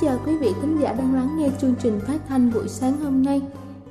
Chào 0.00 0.18
quý 0.26 0.36
vị 0.36 0.52
khán 0.60 0.76
giả 0.80 0.92
đang 0.92 1.14
lắng 1.14 1.36
nghe 1.36 1.48
chương 1.60 1.74
trình 1.82 2.00
phát 2.06 2.18
thanh 2.28 2.50
buổi 2.54 2.68
sáng 2.68 2.92
hôm 2.96 3.22
nay. 3.22 3.42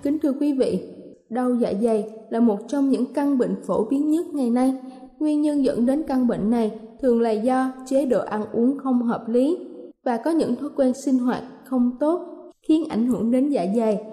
Kính 0.04 0.20
thưa 0.20 0.34
quý 0.40 0.54
vị, 0.54 0.84
đau 1.30 1.56
dạ 1.56 1.74
dày 1.82 2.10
là 2.30 2.40
một 2.40 2.60
trong 2.68 2.90
những 2.90 3.14
căn 3.14 3.38
bệnh 3.38 3.56
phổ 3.68 3.86
biến 3.86 4.10
nhất 4.10 4.26
ngày 4.34 4.50
nay. 4.50 4.74
Nguyên 5.20 5.42
nhân 5.42 5.66
dẫn 5.66 5.86
đến 5.86 6.04
căn 6.08 6.28
bệnh 6.28 6.50
này 6.50 6.72
thường 7.02 7.22
là 7.22 7.32
do 7.32 7.72
chế 7.86 8.06
độ 8.06 8.20
ăn 8.20 8.46
uống 8.52 8.78
không 8.80 9.02
hợp 9.02 9.30
lý 9.30 9.58
và 10.04 10.18
có 10.18 10.32
những 10.32 10.56
thói 10.56 10.70
quen 10.76 10.94
sinh 10.94 11.20
hoạt 11.20 11.44
không 11.66 11.92
tốt 12.00 12.22
khiến 12.68 12.84
ảnh 12.90 13.08
hưởng 13.08 13.32
đến 13.32 13.50
dạ 13.50 13.66
dày. 13.76 14.04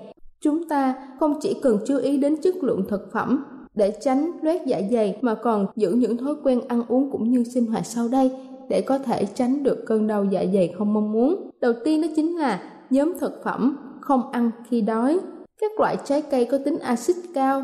Chúng 0.40 0.68
ta 0.68 0.94
không 1.20 1.38
chỉ 1.40 1.56
cần 1.62 1.78
chú 1.86 1.98
ý 1.98 2.16
đến 2.16 2.36
chất 2.42 2.56
lượng 2.56 2.84
thực 2.88 3.12
phẩm 3.12 3.44
để 3.74 3.92
tránh 4.00 4.30
loét 4.42 4.66
dạ 4.66 4.80
dày 4.90 5.18
mà 5.20 5.34
còn 5.34 5.66
giữ 5.76 5.92
những 5.92 6.16
thói 6.16 6.34
quen 6.42 6.60
ăn 6.68 6.82
uống 6.88 7.10
cũng 7.10 7.30
như 7.30 7.44
sinh 7.44 7.66
hoạt 7.66 7.86
sau 7.86 8.08
đây 8.08 8.30
để 8.70 8.80
có 8.80 8.98
thể 8.98 9.24
tránh 9.34 9.62
được 9.62 9.86
cơn 9.86 10.06
đau 10.06 10.24
dạ 10.24 10.44
dày 10.54 10.74
không 10.78 10.94
mong 10.94 11.12
muốn. 11.12 11.50
Đầu 11.60 11.72
tiên 11.84 12.02
đó 12.02 12.08
chính 12.16 12.38
là 12.38 12.62
nhóm 12.90 13.12
thực 13.20 13.44
phẩm 13.44 13.76
không 14.00 14.30
ăn 14.32 14.50
khi 14.68 14.80
đói. 14.80 15.18
Các 15.60 15.80
loại 15.80 15.96
trái 16.04 16.22
cây 16.30 16.44
có 16.44 16.58
tính 16.64 16.78
axit 16.78 17.16
cao, 17.34 17.62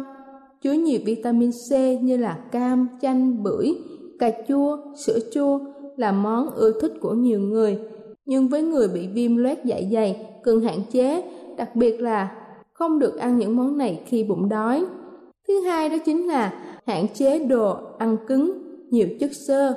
chứa 0.63 0.73
nhiều 0.73 1.01
vitamin 1.05 1.51
C 1.51 1.73
như 2.03 2.17
là 2.17 2.39
cam, 2.53 2.89
chanh, 3.01 3.43
bưởi, 3.43 3.75
cà 4.19 4.31
chua, 4.49 4.79
sữa 4.97 5.19
chua 5.33 5.59
là 5.97 6.13
món 6.13 6.51
ưa 6.51 6.81
thích 6.81 6.93
của 7.01 7.15
nhiều 7.15 7.41
người. 7.41 7.79
Nhưng 8.27 8.49
với 8.49 8.63
người 8.63 8.89
bị 8.89 9.09
viêm 9.15 9.37
loét 9.37 9.65
dạ 9.65 9.81
dày 9.93 10.27
cần 10.43 10.61
hạn 10.61 10.79
chế, 10.91 11.23
đặc 11.57 11.77
biệt 11.77 12.01
là 12.01 12.37
không 12.73 12.99
được 12.99 13.19
ăn 13.19 13.39
những 13.39 13.57
món 13.57 13.79
này 13.79 14.03
khi 14.07 14.25
bụng 14.25 14.49
đói. 14.49 14.85
Thứ 15.49 15.61
hai 15.61 15.89
đó 15.89 15.97
chính 16.05 16.27
là 16.27 16.53
hạn 16.87 17.07
chế 17.15 17.39
đồ 17.39 17.77
ăn 17.99 18.17
cứng, 18.27 18.53
nhiều 18.91 19.09
chất 19.21 19.31
xơ, 19.33 19.75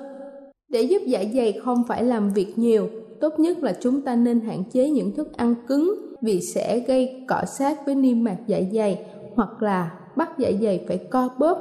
để 0.69 0.81
giúp 0.81 1.01
dạ 1.05 1.23
dày 1.33 1.59
không 1.63 1.83
phải 1.87 2.03
làm 2.03 2.33
việc 2.33 2.57
nhiều, 2.57 2.89
tốt 3.21 3.39
nhất 3.39 3.63
là 3.63 3.77
chúng 3.81 4.01
ta 4.01 4.15
nên 4.15 4.39
hạn 4.39 4.63
chế 4.73 4.89
những 4.89 5.15
thức 5.15 5.37
ăn 5.37 5.55
cứng 5.67 5.95
vì 6.21 6.41
sẽ 6.41 6.79
gây 6.79 7.25
cọ 7.27 7.41
sát 7.45 7.85
với 7.85 7.95
niêm 7.95 8.23
mạc 8.23 8.37
dạ 8.47 8.59
dày 8.73 9.05
hoặc 9.35 9.61
là 9.61 9.91
bắt 10.15 10.29
dạ 10.37 10.51
dày 10.61 10.85
phải 10.87 10.97
co 10.97 11.29
bóp 11.39 11.57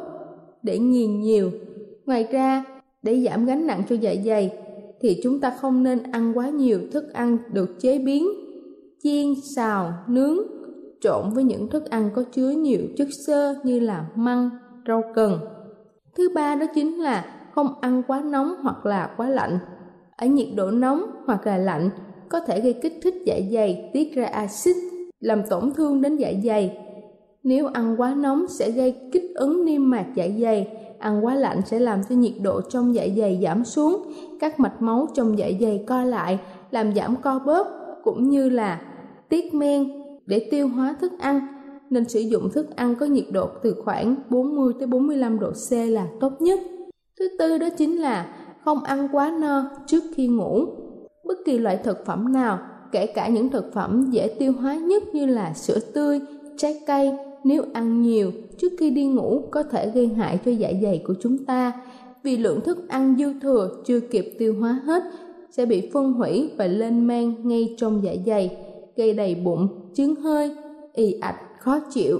để 0.63 0.79
nghiền 0.79 1.21
nhiều. 1.21 1.51
Ngoài 2.07 2.27
ra, 2.31 2.65
để 3.03 3.25
giảm 3.25 3.47
gánh 3.47 3.67
nặng 3.67 3.83
cho 3.89 3.97
dạ 4.01 4.15
dày 4.25 4.51
thì 5.01 5.21
chúng 5.23 5.41
ta 5.41 5.51
không 5.61 5.83
nên 5.83 6.03
ăn 6.03 6.39
quá 6.39 6.49
nhiều 6.49 6.81
thức 6.93 7.13
ăn 7.13 7.39
được 7.53 7.81
chế 7.81 7.99
biến, 7.99 8.29
chiên, 9.03 9.27
xào, 9.57 9.93
nướng, 10.09 10.39
trộn 11.01 11.25
với 11.35 11.45
những 11.45 11.69
thức 11.71 11.91
ăn 11.91 12.11
có 12.15 12.25
chứa 12.33 12.51
nhiều 12.51 12.81
chất 12.97 13.09
xơ 13.27 13.55
như 13.65 13.81
là 13.81 14.07
măng, 14.15 14.51
rau 14.89 15.03
cần. 15.15 15.39
Thứ 16.17 16.29
ba 16.35 16.55
đó 16.55 16.67
chính 16.75 16.99
là 16.99 17.38
không 17.59 17.75
ăn 17.81 18.03
quá 18.07 18.23
nóng 18.25 18.55
hoặc 18.63 18.87
là 18.87 19.11
quá 19.17 19.29
lạnh. 19.29 19.59
Ở 20.17 20.27
nhiệt 20.27 20.49
độ 20.57 20.71
nóng 20.71 21.03
hoặc 21.27 21.47
là 21.47 21.59
lạnh 21.59 21.91
có 22.29 22.41
thể 22.41 22.61
gây 22.61 22.73
kích 22.73 22.99
thích 23.03 23.15
dạ 23.27 23.35
dày 23.53 23.91
tiết 23.93 24.15
ra 24.15 24.25
axit 24.25 24.77
làm 25.21 25.43
tổn 25.51 25.73
thương 25.73 26.03
đến 26.03 26.17
dạ 26.17 26.33
dày. 26.45 26.79
Nếu 27.43 27.67
ăn 27.67 28.01
quá 28.01 28.15
nóng 28.15 28.47
sẽ 28.49 28.71
gây 28.71 28.95
kích 29.13 29.31
ứng 29.35 29.65
niêm 29.65 29.91
mạc 29.91 30.07
dạ 30.15 30.27
dày, 30.41 30.69
ăn 30.99 31.25
quá 31.25 31.35
lạnh 31.35 31.61
sẽ 31.67 31.79
làm 31.79 32.01
cho 32.09 32.15
nhiệt 32.15 32.33
độ 32.43 32.61
trong 32.61 32.95
dạ 32.95 33.07
dày 33.17 33.41
giảm 33.43 33.65
xuống, 33.65 34.13
các 34.41 34.61
mạch 34.61 34.83
máu 34.83 35.07
trong 35.15 35.39
dạ 35.39 35.51
dày 35.61 35.85
co 35.87 36.05
lại, 36.05 36.39
làm 36.71 36.95
giảm 36.95 37.17
co 37.17 37.41
bóp 37.47 37.67
cũng 38.05 38.29
như 38.29 38.49
là 38.49 38.81
tiết 39.29 39.55
men 39.55 39.89
để 40.27 40.49
tiêu 40.51 40.69
hóa 40.69 40.97
thức 41.01 41.13
ăn 41.19 41.41
nên 41.91 42.09
sử 42.09 42.21
dụng 42.21 42.51
thức 42.51 42.77
ăn 42.77 42.95
có 43.01 43.07
nhiệt 43.07 43.27
độ 43.33 43.49
từ 43.63 43.83
khoảng 43.85 44.15
40 44.31 44.73
tới 44.79 44.87
45 44.87 45.41
độ 45.41 45.51
C 45.51 45.73
là 45.73 46.07
tốt 46.21 46.33
nhất. 46.41 46.61
Thứ 47.19 47.29
tư 47.39 47.59
đó 47.59 47.69
chính 47.79 48.01
là 48.01 48.27
không 48.65 48.83
ăn 48.83 49.09
quá 49.13 49.35
no 49.41 49.71
trước 49.87 50.05
khi 50.15 50.27
ngủ. 50.27 50.67
Bất 51.25 51.39
kỳ 51.47 51.59
loại 51.59 51.77
thực 51.85 52.07
phẩm 52.07 52.33
nào, 52.33 52.59
kể 52.93 53.07
cả 53.07 53.29
những 53.29 53.49
thực 53.49 53.73
phẩm 53.73 54.07
dễ 54.11 54.29
tiêu 54.29 54.53
hóa 54.53 54.77
nhất 54.77 55.03
như 55.13 55.27
là 55.27 55.55
sữa 55.55 55.79
tươi, 55.95 56.21
trái 56.57 56.81
cây, 56.87 57.13
nếu 57.45 57.65
ăn 57.73 58.03
nhiều 58.03 58.33
trước 58.59 58.73
khi 58.79 58.91
đi 58.91 59.07
ngủ 59.07 59.43
có 59.51 59.63
thể 59.63 59.91
gây 59.95 60.07
hại 60.07 60.39
cho 60.45 60.51
dạ 60.51 60.71
dày 60.83 61.03
của 61.07 61.15
chúng 61.23 61.45
ta 61.45 61.73
vì 62.23 62.37
lượng 62.37 62.61
thức 62.61 62.89
ăn 62.89 63.17
dư 63.19 63.41
thừa 63.41 63.83
chưa 63.87 64.01
kịp 64.01 64.35
tiêu 64.39 64.55
hóa 64.61 64.81
hết 64.85 65.03
sẽ 65.51 65.67
bị 65.67 65.91
phân 65.93 66.13
hủy 66.13 66.51
và 66.57 66.67
lên 66.67 67.07
men 67.07 67.49
ngay 67.49 67.75
trong 67.79 68.05
dạ 68.05 68.13
dày, 68.27 68.57
gây 68.97 69.13
đầy 69.13 69.35
bụng, 69.35 69.69
chứng 69.95 70.15
hơi, 70.15 70.57
ì 70.93 71.19
ạch, 71.21 71.41
khó 71.59 71.79
chịu. 71.91 72.19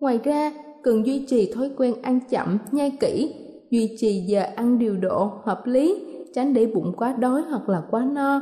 Ngoài 0.00 0.18
ra, 0.24 0.52
cần 0.82 1.06
duy 1.06 1.26
trì 1.26 1.52
thói 1.52 1.70
quen 1.76 1.94
ăn 2.02 2.20
chậm, 2.30 2.58
nhai 2.72 2.90
kỹ 3.00 3.34
duy 3.70 3.96
trì 3.98 4.24
giờ 4.26 4.42
ăn 4.56 4.78
điều 4.78 4.96
độ 4.96 5.30
hợp 5.44 5.66
lý, 5.66 6.06
tránh 6.34 6.54
để 6.54 6.66
bụng 6.66 6.92
quá 6.96 7.14
đói 7.18 7.42
hoặc 7.42 7.68
là 7.68 7.82
quá 7.90 8.04
no. 8.12 8.40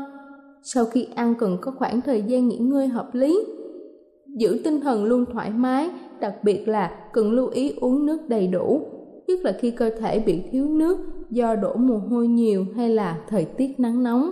Sau 0.62 0.85
khi 0.85 1.09
ăn 1.15 1.35
cần 1.38 1.59
có 1.61 1.73
khoảng 1.79 2.00
thời 2.00 2.23
gian 2.23 2.49
nghỉ 2.49 2.59
ngơi 2.59 2.88
hợp 2.88 3.15
lý. 3.15 3.44
Giữ 4.38 4.61
tinh 4.65 4.81
thần 4.81 5.05
luôn 5.05 5.25
thoải 5.32 5.50
mái, 5.50 5.91
đặc 6.21 6.35
biệt 6.43 6.69
là 6.69 6.91
cần 7.12 7.32
lưu 7.32 7.49
ý 7.49 7.75
uống 7.81 8.06
nước 8.06 8.29
đầy 8.29 8.47
đủ, 8.47 8.81
nhất 9.26 9.41
là 9.43 9.53
khi 9.61 9.71
cơ 9.71 9.91
thể 10.00 10.19
bị 10.19 10.43
thiếu 10.53 10.67
nước 10.67 10.99
do 11.31 11.55
đổ 11.55 11.77
mồ 11.77 11.99
hôi 11.99 12.29
nhiều 12.29 12.67
hay 12.77 12.88
là 12.88 13.19
thời 13.29 13.44
tiết 13.44 13.81
nắng 13.81 14.03
nóng. 14.03 14.31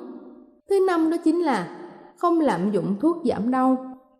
Thứ 0.71 0.87
năm 0.87 1.11
đó 1.11 1.17
chính 1.25 1.41
là 1.41 1.79
không 2.17 2.41
lạm 2.41 2.71
dụng 2.73 2.97
thuốc 3.00 3.17
giảm 3.25 3.50
đau. 3.50 3.77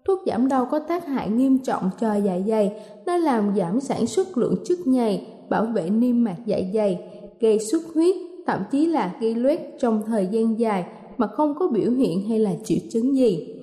Thuốc 0.07 0.19
giảm 0.27 0.49
đau 0.49 0.69
có 0.71 0.79
tác 0.79 1.07
hại 1.07 1.31
nghiêm 1.31 1.59
trọng 1.59 1.91
cho 2.01 2.15
dạ 2.15 2.39
dày, 2.47 2.73
nó 3.07 3.17
làm 3.17 3.55
giảm 3.57 3.81
sản 3.81 4.07
xuất 4.07 4.39
lượng 4.39 4.55
chất 4.65 4.79
nhầy, 4.87 5.27
bảo 5.53 5.67
vệ 5.75 5.91
niêm 5.91 6.25
mạc 6.25 6.37
dạ 6.47 6.59
dày, 6.75 6.99
gây 7.41 7.59
xuất 7.59 7.83
huyết, 7.95 8.17
thậm 8.47 8.61
chí 8.71 8.87
là 8.87 9.15
gây 9.21 9.35
loét 9.35 9.61
trong 9.79 10.03
thời 10.07 10.29
gian 10.31 10.59
dài 10.59 10.85
mà 11.17 11.27
không 11.27 11.55
có 11.59 11.69
biểu 11.69 11.91
hiện 11.91 12.29
hay 12.29 12.39
là 12.39 12.51
triệu 12.65 12.79
chứng 12.91 13.17
gì. 13.17 13.55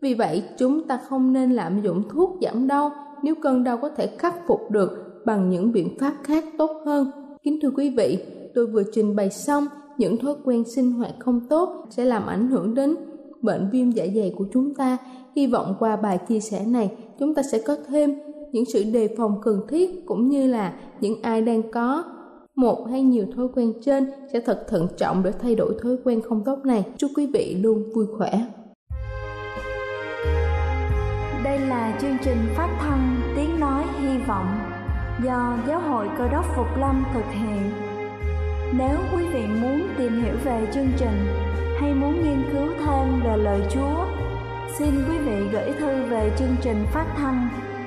Vì 0.00 0.14
vậy, 0.14 0.42
chúng 0.58 0.82
ta 0.88 1.00
không 1.08 1.32
nên 1.32 1.52
lạm 1.52 1.82
dụng 1.82 2.02
thuốc 2.10 2.38
giảm 2.42 2.66
đau 2.66 2.90
nếu 3.22 3.34
cơn 3.42 3.64
đau 3.64 3.76
có 3.76 3.88
thể 3.88 4.06
khắc 4.18 4.46
phục 4.46 4.70
được 4.70 4.90
bằng 5.24 5.50
những 5.50 5.72
biện 5.72 5.98
pháp 6.00 6.14
khác 6.22 6.44
tốt 6.58 6.70
hơn. 6.84 7.10
Kính 7.42 7.58
thưa 7.62 7.70
quý 7.76 7.90
vị, 7.96 8.18
tôi 8.54 8.66
vừa 8.66 8.82
trình 8.94 9.16
bày 9.16 9.30
xong 9.30 9.66
những 9.98 10.16
thói 10.16 10.34
quen 10.44 10.64
sinh 10.74 10.92
hoạt 10.92 11.14
không 11.18 11.40
tốt 11.48 11.86
sẽ 11.90 12.04
làm 12.04 12.26
ảnh 12.26 12.48
hưởng 12.48 12.74
đến 12.74 12.96
bệnh 13.42 13.68
viêm 13.72 13.90
dạ 13.90 14.04
dày 14.14 14.34
của 14.36 14.46
chúng 14.52 14.74
ta. 14.74 14.98
Hy 15.36 15.46
vọng 15.46 15.74
qua 15.78 15.96
bài 15.96 16.18
chia 16.28 16.40
sẻ 16.40 16.64
này, 16.66 16.90
chúng 17.18 17.34
ta 17.34 17.42
sẽ 17.52 17.58
có 17.66 17.76
thêm 17.88 18.14
những 18.56 18.64
sự 18.64 18.84
đề 18.92 19.08
phòng 19.16 19.40
cần 19.42 19.60
thiết 19.68 20.06
cũng 20.06 20.28
như 20.28 20.46
là 20.46 20.72
những 21.00 21.22
ai 21.22 21.42
đang 21.42 21.70
có 21.70 22.04
một 22.54 22.86
hay 22.90 23.02
nhiều 23.02 23.26
thói 23.36 23.46
quen 23.54 23.72
trên 23.84 24.10
sẽ 24.32 24.40
thật 24.40 24.66
thận 24.68 24.88
trọng 24.96 25.22
để 25.22 25.32
thay 25.42 25.54
đổi 25.54 25.74
thói 25.82 25.96
quen 26.04 26.20
không 26.20 26.44
tốt 26.44 26.58
này. 26.64 26.84
Chúc 26.96 27.10
quý 27.16 27.26
vị 27.34 27.56
luôn 27.62 27.92
vui 27.94 28.06
khỏe. 28.18 28.30
Đây 31.44 31.58
là 31.58 31.98
chương 32.00 32.16
trình 32.24 32.38
phát 32.56 32.78
thanh 32.80 33.16
Tiếng 33.36 33.60
Nói 33.60 33.84
Hy 34.00 34.18
Vọng 34.28 34.58
do 35.24 35.58
Giáo 35.68 35.80
hội 35.80 36.08
Cơ 36.18 36.28
đốc 36.28 36.44
Phục 36.56 36.66
Lâm 36.80 37.04
thực 37.14 37.24
hiện. 37.32 37.70
Nếu 38.78 38.96
quý 39.16 39.24
vị 39.32 39.46
muốn 39.60 39.80
tìm 39.98 40.22
hiểu 40.22 40.34
về 40.44 40.68
chương 40.74 40.88
trình 40.98 41.26
hay 41.80 41.94
muốn 41.94 42.14
nghiên 42.14 42.42
cứu 42.52 42.68
thêm 42.78 43.20
về 43.24 43.36
lời 43.36 43.60
Chúa, 43.70 44.04
xin 44.78 44.90
quý 45.08 45.18
vị 45.18 45.48
gửi 45.52 45.72
thư 45.78 46.02
về 46.10 46.30
chương 46.38 46.56
trình 46.62 46.84
phát 46.92 47.14
thanh 47.16 47.65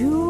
Lúc 0.00 0.27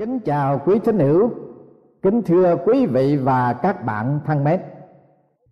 Kính 0.00 0.18
chào 0.20 0.60
quý 0.64 0.78
thính 0.78 0.98
hữu, 0.98 1.30
kính 2.02 2.22
thưa 2.22 2.56
quý 2.66 2.86
vị 2.86 3.16
và 3.16 3.52
các 3.52 3.84
bạn 3.84 4.20
thân 4.26 4.44
mến. 4.44 4.60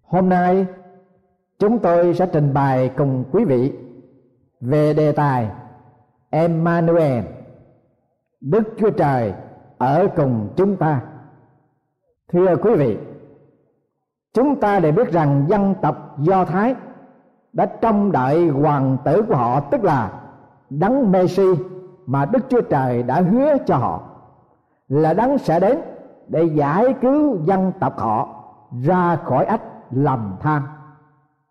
Hôm 0.02 0.28
nay 0.28 0.66
chúng 1.58 1.78
tôi 1.78 2.14
sẽ 2.14 2.26
trình 2.32 2.54
bày 2.54 2.90
cùng 2.96 3.24
quý 3.32 3.44
vị 3.44 3.72
về 4.60 4.94
đề 4.94 5.12
tài 5.12 5.50
Emmanuel, 6.30 7.24
Đức 8.40 8.62
Chúa 8.78 8.90
Trời 8.90 9.32
ở 9.78 10.08
cùng 10.16 10.48
chúng 10.56 10.76
ta. 10.76 11.02
Thưa 12.32 12.56
quý 12.56 12.74
vị, 12.74 12.98
chúng 14.32 14.60
ta 14.60 14.80
đều 14.80 14.92
biết 14.92 15.12
rằng 15.12 15.46
dân 15.48 15.74
tộc 15.82 16.16
Do 16.18 16.44
Thái 16.44 16.74
đã 17.52 17.66
trông 17.66 18.12
đợi 18.12 18.48
hoàng 18.48 18.96
tử 19.04 19.22
của 19.28 19.36
họ 19.36 19.60
tức 19.60 19.84
là 19.84 20.20
đấng 20.70 21.12
Messi 21.12 21.48
mà 22.06 22.24
Đức 22.24 22.44
Chúa 22.48 22.60
Trời 22.60 23.02
đã 23.02 23.20
hứa 23.20 23.56
cho 23.66 23.76
họ 23.76 24.07
là 24.88 25.14
đấng 25.14 25.38
sẽ 25.38 25.60
đến 25.60 25.78
để 26.28 26.44
giải 26.44 26.94
cứu 27.00 27.38
dân 27.44 27.72
tộc 27.80 27.98
họ 27.98 28.44
ra 28.82 29.16
khỏi 29.16 29.44
ách 29.44 29.62
lầm 29.90 30.36
than 30.40 30.62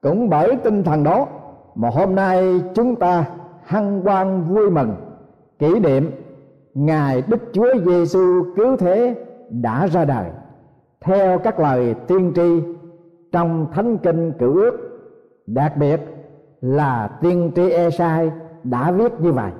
cũng 0.01 0.29
bởi 0.29 0.55
tinh 0.55 0.83
thần 0.83 1.03
đó 1.03 1.27
mà 1.75 1.89
hôm 1.89 2.15
nay 2.15 2.61
chúng 2.73 2.95
ta 2.95 3.25
hân 3.65 4.01
hoan 4.05 4.43
vui 4.43 4.69
mừng 4.69 4.95
kỷ 5.59 5.79
niệm 5.79 6.11
ngày 6.73 7.23
Đức 7.27 7.39
Chúa 7.53 7.73
Giêsu 7.85 8.43
cứu 8.55 8.77
thế 8.77 9.15
đã 9.49 9.87
ra 9.87 10.05
đời. 10.05 10.25
Theo 11.01 11.39
các 11.39 11.59
lời 11.59 11.95
tiên 12.07 12.31
tri 12.35 12.61
trong 13.31 13.67
thánh 13.73 13.97
kinh 13.97 14.31
cựu 14.31 14.55
ước, 14.55 14.77
đặc 15.47 15.77
biệt 15.77 16.01
là 16.61 17.07
tiên 17.21 17.51
tri 17.55 17.69
Esai 17.69 18.31
đã 18.63 18.91
viết 18.91 19.21
như 19.21 19.31
vậy 19.31 19.51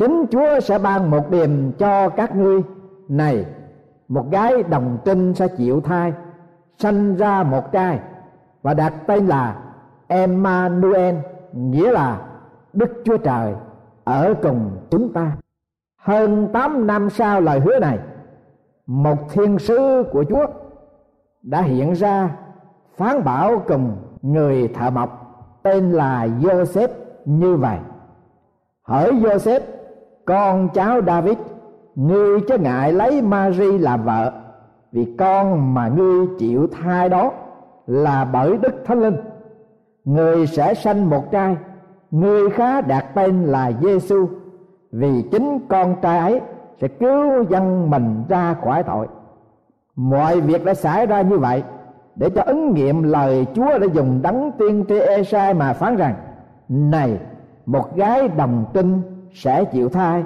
chính 0.00 0.26
chúa 0.30 0.60
sẽ 0.60 0.78
ban 0.78 1.10
một 1.10 1.30
điềm 1.30 1.72
cho 1.72 2.08
các 2.08 2.36
ngươi 2.36 2.60
này 3.08 3.46
một 4.08 4.30
gái 4.30 4.62
đồng 4.62 4.98
trinh 5.04 5.34
sẽ 5.34 5.48
chịu 5.48 5.80
thai 5.80 6.12
sanh 6.78 7.16
ra 7.16 7.42
một 7.42 7.72
trai 7.72 8.00
và 8.62 8.74
đặt 8.74 8.92
tên 9.06 9.26
là 9.26 9.62
Emmanuel 10.08 11.14
nghĩa 11.52 11.92
là 11.92 12.20
Đức 12.72 13.02
Chúa 13.04 13.16
Trời 13.16 13.54
ở 14.04 14.34
cùng 14.42 14.70
chúng 14.90 15.12
ta. 15.12 15.32
Hơn 15.96 16.48
8 16.52 16.86
năm 16.86 17.10
sau 17.10 17.40
lời 17.40 17.60
hứa 17.60 17.78
này, 17.78 17.98
một 18.86 19.18
thiên 19.32 19.58
sứ 19.58 20.04
của 20.12 20.24
Chúa 20.28 20.46
đã 21.42 21.62
hiện 21.62 21.92
ra 21.92 22.30
phán 22.96 23.24
bảo 23.24 23.62
cùng 23.68 23.96
người 24.22 24.68
thợ 24.68 24.90
mộc 24.90 25.10
tên 25.62 25.90
là 25.90 26.26
Joseph 26.26 26.88
như 27.24 27.56
vậy. 27.56 27.78
Hỡi 28.82 29.12
Joseph 29.12 29.60
con 30.24 30.68
cháu 30.74 31.00
David, 31.06 31.38
ngươi 31.94 32.40
chớ 32.40 32.58
ngại 32.58 32.92
lấy 32.92 33.22
Mary 33.22 33.78
làm 33.78 34.04
vợ, 34.04 34.32
vì 34.92 35.14
con 35.18 35.74
mà 35.74 35.88
ngươi 35.88 36.26
chịu 36.38 36.66
thai 36.66 37.08
đó 37.08 37.32
là 37.86 38.24
bởi 38.24 38.56
Đức 38.56 38.82
Thánh 38.84 39.00
Linh. 39.00 39.16
Người 40.04 40.46
sẽ 40.46 40.74
sanh 40.74 41.10
một 41.10 41.30
trai, 41.30 41.56
người 42.10 42.50
khá 42.50 42.80
đặt 42.80 43.06
tên 43.14 43.44
là 43.44 43.72
Giêsu 43.82 44.26
vì 44.92 45.22
chính 45.32 45.58
con 45.68 45.96
trai 46.02 46.18
ấy 46.18 46.40
sẽ 46.80 46.88
cứu 46.88 47.44
dân 47.48 47.90
mình 47.90 48.24
ra 48.28 48.54
khỏi 48.64 48.82
tội. 48.82 49.06
Mọi 49.96 50.40
việc 50.40 50.64
đã 50.64 50.74
xảy 50.74 51.06
ra 51.06 51.22
như 51.22 51.38
vậy 51.38 51.62
để 52.16 52.30
cho 52.30 52.42
ứng 52.42 52.74
nghiệm 52.74 53.02
lời 53.02 53.46
Chúa 53.54 53.78
đã 53.78 53.86
dùng 53.92 54.22
đấng 54.22 54.52
tiên 54.58 54.84
tri 54.88 54.98
Esai 54.98 55.54
mà 55.54 55.72
phán 55.72 55.96
rằng, 55.96 56.14
này, 56.68 57.18
một 57.66 57.96
gái 57.96 58.28
đồng 58.28 58.64
trinh 58.74 59.02
sẽ 59.34 59.64
chịu 59.64 59.88
thai 59.88 60.24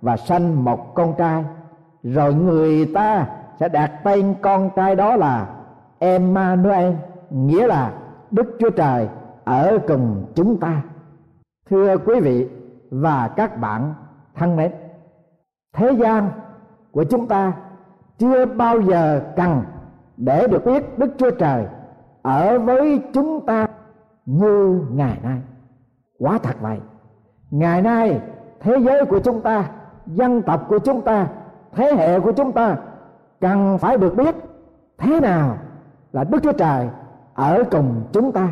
và 0.00 0.16
sanh 0.16 0.64
một 0.64 0.94
con 0.94 1.14
trai. 1.18 1.44
Rồi 2.02 2.34
người 2.34 2.86
ta 2.94 3.26
sẽ 3.60 3.68
đặt 3.68 3.92
tên 4.04 4.34
con 4.42 4.70
trai 4.76 4.96
đó 4.96 5.16
là 5.16 5.46
Emmanuel, 5.98 6.92
nghĩa 7.30 7.66
là 7.66 7.92
Đức 8.30 8.56
Chúa 8.58 8.70
Trời 8.70 9.08
ở 9.44 9.78
cùng 9.88 10.26
chúng 10.34 10.60
ta. 10.60 10.82
Thưa 11.70 11.96
quý 11.96 12.20
vị 12.20 12.48
và 12.90 13.28
các 13.28 13.60
bạn 13.60 13.94
thân 14.34 14.56
mến, 14.56 14.72
thế 15.72 15.92
gian 15.92 16.30
của 16.92 17.04
chúng 17.04 17.28
ta 17.28 17.52
chưa 18.18 18.46
bao 18.46 18.80
giờ 18.80 19.22
cần 19.36 19.62
để 20.16 20.46
được 20.46 20.64
biết 20.66 20.98
Đức 20.98 21.14
Chúa 21.18 21.30
Trời 21.30 21.66
ở 22.22 22.58
với 22.58 23.02
chúng 23.12 23.46
ta 23.46 23.66
như 24.26 24.80
ngày 24.90 25.18
nay. 25.22 25.40
Quá 26.18 26.38
thật 26.42 26.56
vậy. 26.60 26.78
Ngày 27.50 27.82
nay 27.82 28.20
thế 28.66 28.78
giới 28.80 29.04
của 29.04 29.18
chúng 29.18 29.40
ta, 29.40 29.64
dân 30.06 30.42
tộc 30.42 30.66
của 30.68 30.78
chúng 30.78 31.00
ta, 31.00 31.26
thế 31.72 31.92
hệ 31.96 32.20
của 32.20 32.32
chúng 32.32 32.52
ta 32.52 32.76
cần 33.40 33.78
phải 33.78 33.96
được 33.96 34.16
biết 34.16 34.34
thế 34.98 35.20
nào 35.20 35.58
là 36.12 36.24
đức 36.24 36.38
chúa 36.42 36.52
trời 36.52 36.88
ở 37.34 37.64
cùng 37.70 38.02
chúng 38.12 38.32
ta. 38.32 38.48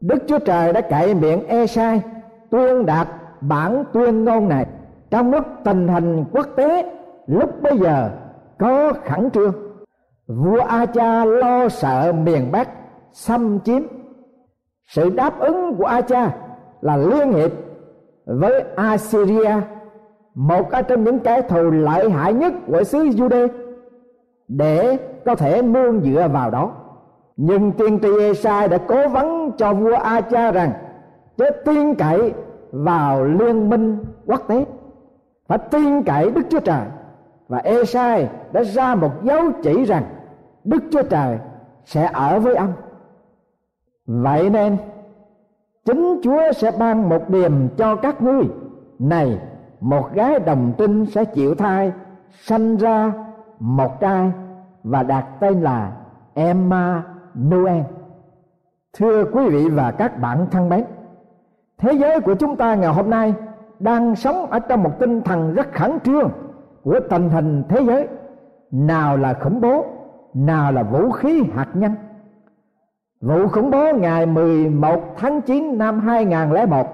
Đức 0.00 0.18
chúa 0.28 0.38
trời 0.38 0.72
đã 0.72 0.80
cậy 0.80 1.14
miệng 1.14 1.46
e 1.46 1.66
sai 1.66 2.02
tuyên 2.50 2.86
đạt 2.86 3.08
bản 3.40 3.84
tuyên 3.92 4.24
ngôn 4.24 4.48
này 4.48 4.66
trong 5.10 5.30
lúc 5.30 5.44
tình 5.64 5.88
hình 5.88 6.24
quốc 6.32 6.46
tế 6.56 6.92
lúc 7.26 7.62
bây 7.62 7.78
giờ 7.78 8.10
có 8.58 8.92
khẩn 9.04 9.30
trương. 9.30 9.52
Vua 10.26 10.60
a 10.60 10.86
cha 10.86 11.24
lo 11.24 11.68
sợ 11.68 12.12
miền 12.12 12.52
bắc 12.52 12.68
xâm 13.12 13.60
chiếm. 13.60 13.82
Sự 14.86 15.10
đáp 15.10 15.38
ứng 15.38 15.74
của 15.78 15.84
a 15.84 16.00
cha 16.00 16.30
là 16.80 16.96
liên 16.96 17.32
hiệp 17.32 17.50
với 18.28 18.64
Assyria, 18.76 19.54
một 20.34 20.68
trong 20.88 21.04
những 21.04 21.18
kẻ 21.18 21.42
thù 21.42 21.70
lợi 21.70 22.10
hại 22.10 22.32
nhất 22.32 22.52
của 22.66 22.84
xứ 22.84 22.98
Jude 22.98 23.48
để 24.48 24.96
có 25.24 25.34
thể 25.34 25.62
nương 25.62 26.00
dựa 26.00 26.28
vào 26.32 26.50
đó. 26.50 26.72
Nhưng 27.36 27.72
tiên 27.72 27.98
tri 28.02 28.08
Esai 28.20 28.68
đã 28.68 28.78
cố 28.78 29.08
vấn 29.08 29.52
cho 29.58 29.74
vua 29.74 29.96
Acha 29.96 30.50
rằng 30.50 30.72
chớ 31.36 31.50
tin 31.64 31.94
cậy 31.94 32.32
vào 32.72 33.24
liên 33.24 33.70
minh 33.70 34.04
quốc 34.26 34.42
tế. 34.48 34.64
Phải 35.46 35.58
tin 35.58 36.02
cậy 36.02 36.30
Đức 36.30 36.42
Chúa 36.50 36.60
Trời. 36.60 36.86
Và 37.48 37.58
Esai 37.58 38.28
đã 38.52 38.62
ra 38.64 38.94
một 38.94 39.10
dấu 39.22 39.42
chỉ 39.62 39.84
rằng, 39.84 40.04
Đức 40.64 40.82
Chúa 40.90 41.02
Trời 41.02 41.38
sẽ 41.84 42.10
ở 42.12 42.40
với 42.40 42.56
ông. 42.56 42.72
Vậy 44.06 44.50
nên 44.50 44.76
chính 45.88 46.20
Chúa 46.22 46.52
sẽ 46.52 46.70
ban 46.78 47.08
một 47.08 47.30
điềm 47.30 47.52
cho 47.76 47.96
các 47.96 48.22
ngươi. 48.22 48.44
Này 48.98 49.38
một 49.80 50.12
gái 50.14 50.38
đồng 50.38 50.72
trinh 50.78 51.06
sẽ 51.06 51.24
chịu 51.24 51.54
thai 51.54 51.92
sanh 52.30 52.76
ra 52.76 53.12
một 53.58 54.00
trai 54.00 54.30
và 54.84 55.02
đặt 55.02 55.26
tên 55.40 55.60
là 55.60 55.92
Emma 56.34 57.02
Noel. 57.48 57.82
Thưa 58.98 59.24
quý 59.32 59.48
vị 59.48 59.68
và 59.68 59.90
các 59.90 60.20
bạn 60.20 60.46
thân 60.50 60.68
mến, 60.68 60.84
thế 61.78 61.92
giới 61.92 62.20
của 62.20 62.34
chúng 62.34 62.56
ta 62.56 62.74
ngày 62.74 62.92
hôm 62.94 63.10
nay 63.10 63.34
đang 63.78 64.16
sống 64.16 64.46
ở 64.50 64.58
trong 64.58 64.82
một 64.82 64.98
tinh 64.98 65.22
thần 65.22 65.54
rất 65.54 65.72
khẩn 65.72 65.98
trương 66.04 66.30
của 66.82 67.00
tình 67.10 67.28
hình 67.28 67.62
thế 67.68 67.80
giới. 67.82 68.08
Nào 68.70 69.16
là 69.16 69.34
khủng 69.34 69.60
bố 69.60 69.84
nào 70.34 70.72
là 70.72 70.82
vũ 70.82 71.10
khí 71.10 71.42
hạt 71.54 71.68
nhân 71.74 71.94
vụ 73.20 73.48
khủng 73.48 73.70
bố 73.70 73.92
ngày 73.94 74.26
11 74.26 75.16
tháng 75.16 75.40
9 75.40 75.78
năm 75.78 76.00
2001 76.00 76.86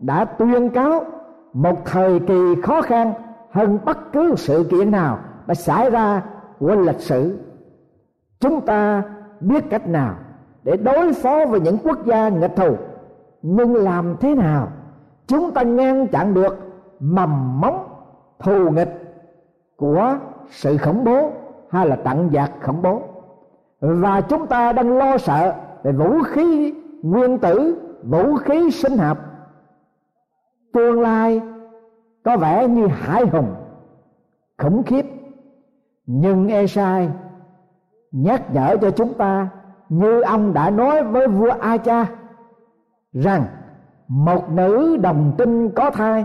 đã 0.00 0.24
tuyên 0.24 0.70
cáo 0.70 1.04
một 1.52 1.84
thời 1.84 2.20
kỳ 2.20 2.54
khó 2.62 2.82
khăn 2.82 3.12
hơn 3.50 3.78
bất 3.84 4.12
cứ 4.12 4.34
sự 4.36 4.68
kiện 4.70 4.90
nào 4.90 5.18
đã 5.46 5.54
xảy 5.54 5.90
ra 5.90 6.22
của 6.58 6.74
lịch 6.74 7.00
sử. 7.00 7.38
Chúng 8.40 8.60
ta 8.60 9.02
biết 9.40 9.64
cách 9.70 9.88
nào 9.88 10.14
để 10.62 10.76
đối 10.76 11.12
phó 11.12 11.46
với 11.46 11.60
những 11.60 11.78
quốc 11.84 11.98
gia 12.04 12.28
nghịch 12.28 12.56
thù, 12.56 12.76
nhưng 13.42 13.74
làm 13.74 14.16
thế 14.20 14.34
nào 14.34 14.68
chúng 15.26 15.50
ta 15.50 15.62
ngăn 15.62 16.06
chặn 16.06 16.34
được 16.34 16.56
mầm 17.00 17.60
móng 17.60 17.88
thù 18.38 18.70
nghịch 18.70 19.16
của 19.76 20.18
sự 20.50 20.76
khủng 20.78 21.04
bố 21.04 21.30
hay 21.70 21.86
là 21.86 21.96
trận 21.96 22.30
giặc 22.32 22.50
khủng 22.62 22.82
bố? 22.82 23.02
Và 23.80 24.20
chúng 24.20 24.46
ta 24.46 24.72
đang 24.72 24.98
lo 24.98 25.18
sợ 25.18 25.54
về 25.84 25.92
vũ 25.92 26.22
khí 26.22 26.74
nguyên 27.02 27.38
tử, 27.38 27.76
vũ 28.02 28.36
khí 28.36 28.70
sinh 28.70 28.98
học 28.98 29.18
tương 30.72 31.00
lai 31.00 31.40
có 32.24 32.36
vẻ 32.36 32.68
như 32.68 32.86
hải 32.86 33.26
hùng, 33.26 33.54
khủng 34.58 34.82
khiếp. 34.82 35.06
Nhưng 36.06 36.48
Esai 36.48 37.10
nhắc 38.12 38.54
nhở 38.54 38.76
cho 38.80 38.90
chúng 38.90 39.14
ta, 39.14 39.48
như 39.88 40.20
ông 40.20 40.54
đã 40.54 40.70
nói 40.70 41.02
với 41.02 41.28
vua 41.28 41.50
Acha, 41.60 42.06
rằng 43.12 43.44
một 44.08 44.50
nữ 44.50 44.96
đồng 44.96 45.32
tinh 45.38 45.70
có 45.70 45.90
thai 45.90 46.24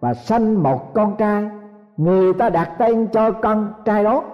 và 0.00 0.14
sanh 0.14 0.62
một 0.62 0.94
con 0.94 1.16
trai, 1.16 1.50
người 1.96 2.34
ta 2.34 2.50
đặt 2.50 2.70
tên 2.78 3.06
cho 3.12 3.30
con 3.30 3.72
trai 3.84 4.04
đó 4.04 4.24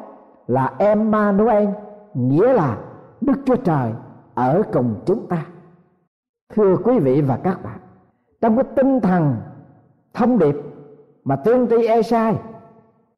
là 0.46 0.72
Emmanuel, 0.78 1.68
nghĩa 2.14 2.52
là 2.52 2.76
Đức 3.20 3.36
Chúa 3.46 3.56
Trời 3.56 3.92
ở 4.36 4.62
cùng 4.72 4.94
chúng 5.06 5.26
ta. 5.28 5.46
Thưa 6.54 6.76
quý 6.84 6.98
vị 6.98 7.20
và 7.20 7.36
các 7.36 7.62
bạn, 7.62 7.78
trong 8.40 8.56
cái 8.56 8.64
tinh 8.76 9.00
thần 9.00 9.36
thông 10.14 10.38
điệp 10.38 10.56
mà 11.24 11.36
tiên 11.36 11.66
tri 11.70 11.86
Esai 11.86 12.36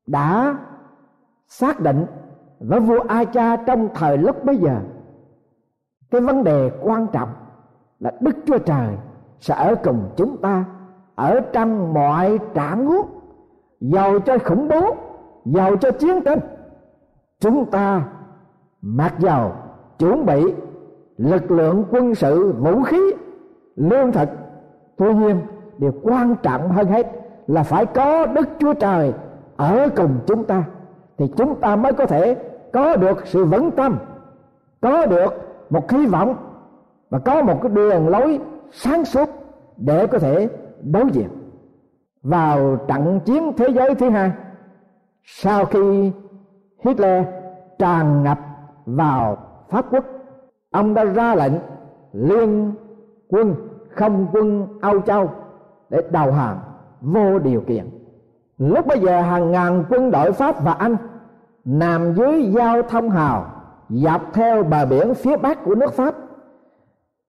đã 0.07 0.59
xác 1.47 1.81
định 1.81 2.07
với 2.61 2.81
vua 2.81 3.01
a 3.09 3.25
cha 3.25 3.57
trong 3.57 3.89
thời 3.95 4.19
lúc 4.19 4.45
bấy 4.45 4.57
giờ, 4.57 4.81
cái 6.11 6.21
vấn 6.21 6.45
đề 6.45 6.71
quan 6.83 7.07
trọng 7.13 7.29
là 7.99 8.13
đức 8.21 8.37
chúa 8.47 8.59
trời 8.59 8.97
sẽ 9.41 9.55
ở 9.55 9.75
cùng 9.85 10.11
chúng 10.17 10.37
ta 10.37 10.65
ở 11.15 11.41
trong 11.53 11.95
mọi 11.95 12.39
trạng 12.55 12.87
huống, 12.87 13.09
giàu 13.81 14.19
cho 14.21 14.39
khủng 14.39 14.69
bố, 14.69 14.97
giàu 15.45 15.77
cho 15.77 15.91
chiến 15.91 16.21
tranh. 16.25 16.39
Chúng 17.41 17.71
ta 17.71 18.09
mặc 18.81 19.15
dầu 19.19 19.53
chuẩn 19.99 20.27
bị 20.27 20.55
lực 21.19 21.51
lượng 21.51 21.85
quân 21.91 22.15
sự 22.15 22.53
vũ 22.53 22.83
khí, 22.83 23.01
lương 23.77 24.13
thực 24.13 24.29
tuy 24.97 25.15
nhiên 25.15 25.41
điều 25.79 25.93
quan 26.03 26.37
trọng 26.43 26.69
hơn 26.69 26.87
hết 26.87 27.07
là 27.47 27.63
phải 27.63 27.87
có 27.87 28.27
đức 28.27 28.49
chúa 28.59 28.75
trời 28.75 29.13
ở 29.57 29.89
cùng 29.97 30.19
chúng 30.27 30.45
ta 30.45 30.65
thì 31.19 31.27
chúng 31.37 31.61
ta 31.61 31.77
mới 31.77 31.93
có 31.93 32.07
thể 32.07 32.37
có 32.73 32.97
được 32.97 33.27
sự 33.27 33.45
vững 33.45 33.71
tâm, 33.71 33.99
có 34.81 35.07
được 35.07 35.35
một 35.71 35.91
hy 35.91 36.07
vọng 36.07 36.37
và 37.11 37.19
có 37.19 37.43
một 37.43 37.59
cái 37.63 37.71
đường 37.71 38.09
lối 38.09 38.41
sáng 38.73 39.05
suốt 39.05 39.29
để 39.77 40.07
có 40.07 40.19
thể 40.19 40.49
đối 40.83 41.11
diện. 41.13 41.29
Vào 42.23 42.77
trận 42.89 43.21
chiến 43.25 43.53
thế 43.57 43.69
giới 43.69 43.95
thứ 43.95 44.11
hai, 44.11 44.33
sau 45.25 45.65
khi 45.65 46.13
Hitler 46.85 47.25
tràn 47.79 48.23
ngập 48.23 48.39
vào 48.87 49.37
Pháp 49.69 49.87
quốc 49.91 50.05
ông 50.71 50.95
đã 50.95 51.05
ra 51.05 51.35
lệnh 51.35 51.53
liên 52.13 52.73
quân, 53.29 53.55
không 53.91 54.27
quân 54.33 54.67
Âu 54.81 55.01
Châu 55.01 55.31
để 55.91 56.03
đầu 56.11 56.33
hàng 56.33 56.59
vô 57.01 57.39
điều 57.39 57.61
kiện. 57.61 57.91
Lúc 58.59 58.87
bây 58.87 59.01
giờ 59.01 59.21
hàng 59.21 59.53
ngàn 59.53 59.85
quân 59.89 60.11
đội 60.11 60.33
Pháp 60.33 60.65
và 60.65 60.73
Anh 60.73 60.97
nằm 61.65 62.15
dưới 62.15 62.45
giao 62.45 62.83
thông 62.83 63.11
hào, 63.11 63.47
dọc 63.89 64.23
theo 64.33 64.63
bờ 64.63 64.87
biển 64.87 65.15
phía 65.15 65.37
bắc 65.37 65.65
của 65.65 65.75
nước 65.75 65.93
Pháp, 65.93 66.15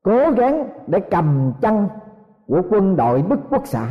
cố 0.03 0.31
gắng 0.37 0.69
để 0.87 0.99
cầm 0.99 1.53
chân 1.61 1.87
của 2.47 2.61
quân 2.69 2.95
đội 2.95 3.23
Đức 3.29 3.39
Quốc 3.49 3.61
xã. 3.65 3.87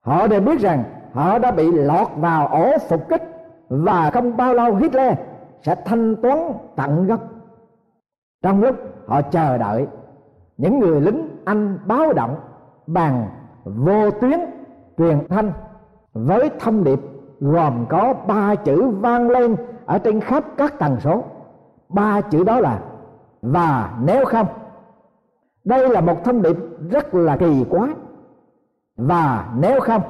Họ 0.00 0.26
đều 0.26 0.40
biết 0.40 0.60
rằng 0.60 0.84
họ 1.12 1.38
đã 1.38 1.50
bị 1.50 1.72
lọt 1.72 2.08
vào 2.16 2.46
ổ 2.46 2.78
phục 2.88 3.08
kích 3.08 3.22
và 3.68 4.10
không 4.10 4.36
bao 4.36 4.54
lâu 4.54 4.74
Hitler 4.74 5.18
sẽ 5.62 5.74
thanh 5.84 6.16
toán 6.16 6.38
tận 6.76 7.06
gốc 7.06 7.20
trong 8.46 8.62
lúc 8.62 8.76
họ 9.06 9.22
chờ 9.22 9.58
đợi, 9.58 9.86
những 10.56 10.78
người 10.78 11.00
lính 11.00 11.28
Anh 11.44 11.78
báo 11.86 12.12
động 12.12 12.36
bằng 12.86 13.28
vô 13.64 14.10
tuyến 14.10 14.40
truyền 14.98 15.18
thanh 15.28 15.52
với 16.12 16.50
thông 16.60 16.84
điệp 16.84 17.00
gồm 17.40 17.86
có 17.88 18.14
ba 18.26 18.54
chữ 18.54 18.88
vang 18.88 19.30
lên 19.30 19.56
ở 19.86 19.98
trên 19.98 20.20
khắp 20.20 20.44
các 20.56 20.78
tần 20.78 20.96
số. 21.00 21.24
Ba 21.88 22.20
chữ 22.20 22.44
đó 22.44 22.60
là 22.60 22.82
và 23.42 23.98
nếu 24.04 24.24
không? 24.24 24.46
Đây 25.64 25.88
là 25.88 26.00
một 26.00 26.24
thông 26.24 26.42
điệp 26.42 26.56
rất 26.90 27.14
là 27.14 27.36
kỳ 27.36 27.64
quái. 27.70 27.90
Và 28.96 29.54
nếu 29.58 29.80
không? 29.80 30.02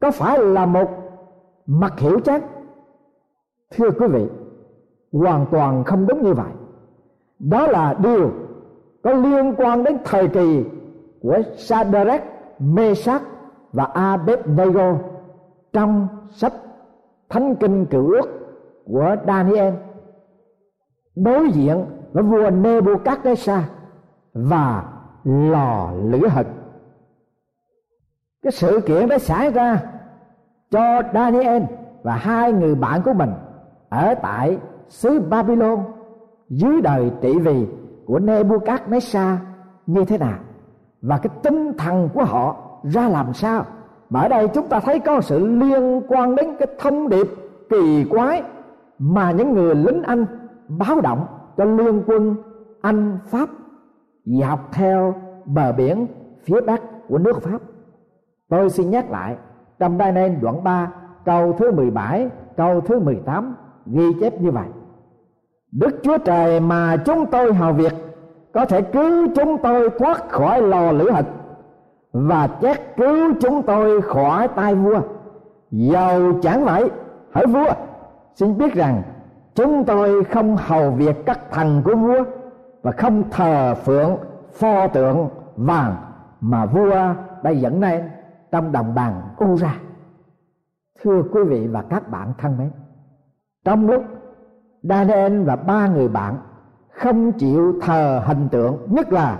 Có 0.00 0.10
phải 0.10 0.38
là 0.38 0.66
một 0.66 0.88
mặt 1.66 1.98
hiểu 1.98 2.20
chắc 2.24 2.42
thưa 3.70 3.90
quý 3.90 4.06
vị, 4.06 4.28
hoàn 5.12 5.46
toàn 5.50 5.84
không 5.84 6.06
đúng 6.06 6.22
như 6.22 6.34
vậy 6.34 6.52
đó 7.42 7.66
là 7.66 7.94
điều 8.02 8.30
có 9.02 9.12
liên 9.12 9.54
quan 9.56 9.84
đến 9.84 9.98
thời 10.04 10.28
kỳ 10.28 10.64
của 11.22 11.38
Sadrach, 11.56 12.22
Mesach 12.58 13.22
và 13.72 13.84
Abednego 13.84 14.98
trong 15.72 16.08
sách 16.30 16.52
Thánh 17.28 17.56
kinh 17.56 17.86
Cựu 17.86 18.12
Ước 18.12 18.28
của 18.86 19.16
Daniel. 19.26 19.74
Đối 21.16 21.50
diện 21.50 21.84
với 22.12 22.22
vua 22.22 22.50
Nebuchadnezzar 22.50 23.60
và 24.34 24.84
lò 25.24 25.90
lửa 25.92 26.28
hực. 26.28 26.46
Cái 28.42 28.52
sự 28.52 28.80
kiện 28.86 29.08
đó 29.08 29.18
xảy 29.18 29.50
ra 29.50 29.82
cho 30.70 31.02
Daniel 31.14 31.62
và 32.02 32.14
hai 32.14 32.52
người 32.52 32.74
bạn 32.74 33.02
của 33.02 33.12
mình 33.12 33.30
ở 33.88 34.14
tại 34.14 34.58
xứ 34.88 35.20
Babylon 35.20 35.78
dưới 36.52 36.80
đời 36.80 37.10
trị 37.20 37.38
vì 37.38 37.66
của 38.06 38.18
Nebuchadnezzar 38.18 39.36
như 39.86 40.04
thế 40.04 40.18
nào 40.18 40.38
và 41.02 41.18
cái 41.18 41.30
tinh 41.42 41.72
thần 41.78 42.08
của 42.14 42.24
họ 42.24 42.56
ra 42.82 43.08
làm 43.08 43.32
sao 43.32 43.64
mà 44.10 44.20
ở 44.20 44.28
đây 44.28 44.48
chúng 44.48 44.68
ta 44.68 44.80
thấy 44.80 44.98
có 44.98 45.20
sự 45.20 45.46
liên 45.46 46.02
quan 46.08 46.36
đến 46.36 46.46
cái 46.58 46.68
thông 46.78 47.08
điệp 47.08 47.26
kỳ 47.70 48.04
quái 48.10 48.42
mà 48.98 49.30
những 49.30 49.52
người 49.52 49.74
lính 49.74 50.02
Anh 50.02 50.26
báo 50.68 51.00
động 51.00 51.26
cho 51.56 51.64
liên 51.64 52.02
quân 52.06 52.36
Anh, 52.82 53.18
Pháp 53.26 53.48
dọc 54.24 54.72
theo 54.72 55.14
bờ 55.44 55.72
biển 55.72 56.06
phía 56.44 56.60
bắc 56.60 56.82
của 57.08 57.18
nước 57.18 57.42
Pháp. 57.42 57.58
Tôi 58.48 58.70
xin 58.70 58.90
nhắc 58.90 59.10
lại, 59.10 59.36
trong 59.78 59.98
đây 59.98 60.12
nên 60.12 60.38
đoạn 60.40 60.64
3 60.64 60.92
câu 61.24 61.52
thứ 61.52 61.72
17 61.72 62.28
câu 62.56 62.80
thứ 62.80 63.00
18 63.00 63.54
ghi 63.86 64.04
chép 64.20 64.40
như 64.40 64.50
vậy. 64.50 64.66
Đức 65.72 66.00
Chúa 66.02 66.18
Trời 66.18 66.60
mà 66.60 66.96
chúng 66.96 67.26
tôi 67.26 67.54
hầu 67.54 67.72
việc, 67.72 67.92
có 68.52 68.64
thể 68.64 68.82
cứu 68.82 69.26
chúng 69.36 69.58
tôi 69.62 69.90
thoát 69.98 70.28
khỏi 70.28 70.62
lò 70.62 70.92
lửa 70.92 71.10
hịch 71.12 71.28
và 72.12 72.46
chắc 72.46 72.96
cứu 72.96 73.32
chúng 73.40 73.62
tôi 73.62 74.02
khỏi 74.02 74.48
tay 74.48 74.74
vua. 74.74 75.00
Giàu 75.70 76.32
chẳng 76.42 76.64
vậy 76.64 76.90
hỡi 77.32 77.46
vua, 77.46 77.72
xin 78.34 78.58
biết 78.58 78.74
rằng 78.74 79.02
chúng 79.54 79.84
tôi 79.84 80.24
không 80.24 80.56
hầu 80.56 80.90
việc 80.90 81.26
các 81.26 81.40
thần 81.50 81.82
của 81.84 81.94
vua 81.94 82.24
và 82.82 82.92
không 82.92 83.22
thờ 83.30 83.74
phượng, 83.74 84.16
pho 84.52 84.86
tượng, 84.88 85.28
vàng 85.56 85.96
mà 86.40 86.66
vua 86.66 87.14
đã 87.42 87.50
dẫn 87.50 87.80
lên 87.80 88.08
trong 88.50 88.72
đồng 88.72 88.94
bằng 88.94 89.22
u 89.36 89.56
ra 89.56 89.74
thưa 91.02 91.22
quý 91.32 91.40
vị 91.48 91.66
và 91.66 91.82
các 91.82 92.08
bạn 92.08 92.32
thân 92.38 92.58
mến, 92.58 92.70
trong 93.64 93.86
lúc 93.86 94.04
Daniel 94.82 95.42
và 95.42 95.56
ba 95.56 95.88
người 95.88 96.08
bạn 96.08 96.36
không 96.90 97.32
chịu 97.32 97.74
thờ 97.82 98.22
hình 98.26 98.48
tượng, 98.48 98.78
nhất 98.90 99.12
là 99.12 99.38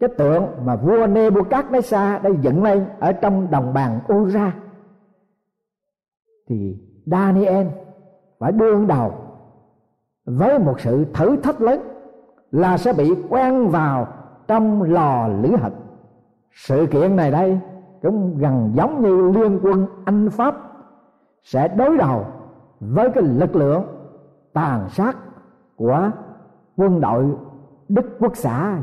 cái 0.00 0.10
tượng 0.18 0.46
mà 0.64 0.76
vua 0.76 1.06
Nebuchadnezzar 1.06 2.22
đã 2.22 2.30
dựng 2.40 2.62
lên 2.62 2.84
ở 2.98 3.12
trong 3.12 3.50
đồng 3.50 3.74
bằng 3.74 4.00
Ura 4.12 4.52
thì 6.48 6.76
Daniel 7.06 7.66
phải 8.38 8.52
đương 8.52 8.86
đầu 8.86 9.12
với 10.24 10.58
một 10.58 10.80
sự 10.80 11.04
thử 11.14 11.36
thách 11.36 11.60
lớn 11.60 11.80
là 12.50 12.78
sẽ 12.78 12.92
bị 12.92 13.14
quen 13.28 13.68
vào 13.68 14.08
trong 14.46 14.82
lò 14.82 15.28
lửa 15.28 15.56
hận 15.56 15.72
sự 16.52 16.86
kiện 16.90 17.16
này 17.16 17.30
đây 17.30 17.58
cũng 18.02 18.38
gần 18.38 18.72
giống 18.74 19.02
như 19.02 19.32
liên 19.40 19.60
quân 19.62 19.86
anh 20.04 20.30
pháp 20.30 20.56
sẽ 21.42 21.68
đối 21.68 21.98
đầu 21.98 22.24
với 22.80 23.10
cái 23.10 23.22
lực 23.22 23.56
lượng 23.56 23.82
tàn 24.52 24.88
sát 24.90 25.16
của 25.76 26.10
quân 26.76 27.00
đội 27.00 27.26
đức 27.88 28.04
quốc 28.20 28.36
xã. 28.36 28.78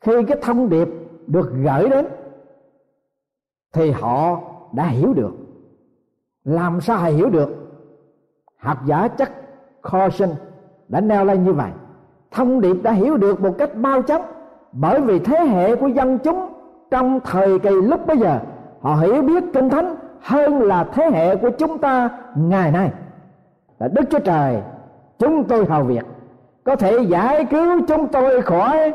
Khi 0.00 0.24
cái 0.24 0.38
thông 0.42 0.68
điệp 0.68 0.88
được 1.26 1.52
gửi 1.64 1.88
đến, 1.88 2.06
thì 3.72 3.90
họ 3.90 4.40
đã 4.72 4.84
hiểu 4.84 5.14
được. 5.14 5.32
Làm 6.44 6.80
sao 6.80 6.96
họ 6.98 7.06
hiểu 7.06 7.30
được? 7.30 7.48
Học 8.58 8.78
giả 8.86 9.08
chắc 9.08 9.32
kho 9.82 10.08
sinh 10.08 10.30
đã 10.88 11.00
nêu 11.00 11.24
lên 11.24 11.44
như 11.44 11.52
vậy. 11.52 11.70
Thông 12.30 12.60
điệp 12.60 12.76
đã 12.82 12.92
hiểu 12.92 13.16
được 13.16 13.40
một 13.40 13.54
cách 13.58 13.70
bao 13.74 14.02
chóng 14.02 14.22
bởi 14.72 15.00
vì 15.00 15.18
thế 15.18 15.40
hệ 15.40 15.76
của 15.76 15.88
dân 15.88 16.18
chúng 16.18 16.48
trong 16.90 17.20
thời 17.24 17.58
kỳ 17.58 17.70
lúc 17.70 18.06
bây 18.06 18.18
giờ, 18.18 18.40
họ 18.80 18.96
hiểu 18.96 19.22
biết 19.22 19.44
kinh 19.52 19.70
thánh 19.70 19.96
hơn 20.20 20.62
là 20.62 20.84
thế 20.84 21.10
hệ 21.12 21.36
của 21.36 21.50
chúng 21.50 21.78
ta 21.78 22.10
ngày 22.36 22.72
nay 22.72 22.90
là 23.78 23.88
đức 23.88 24.02
chúa 24.10 24.18
trời, 24.18 24.62
chúng 25.18 25.44
tôi 25.44 25.64
hầu 25.64 25.84
việc. 25.84 26.04
Có 26.64 26.76
thể 26.76 26.98
giải 26.98 27.44
cứu 27.44 27.80
chúng 27.88 28.08
tôi 28.08 28.42
khỏi 28.42 28.92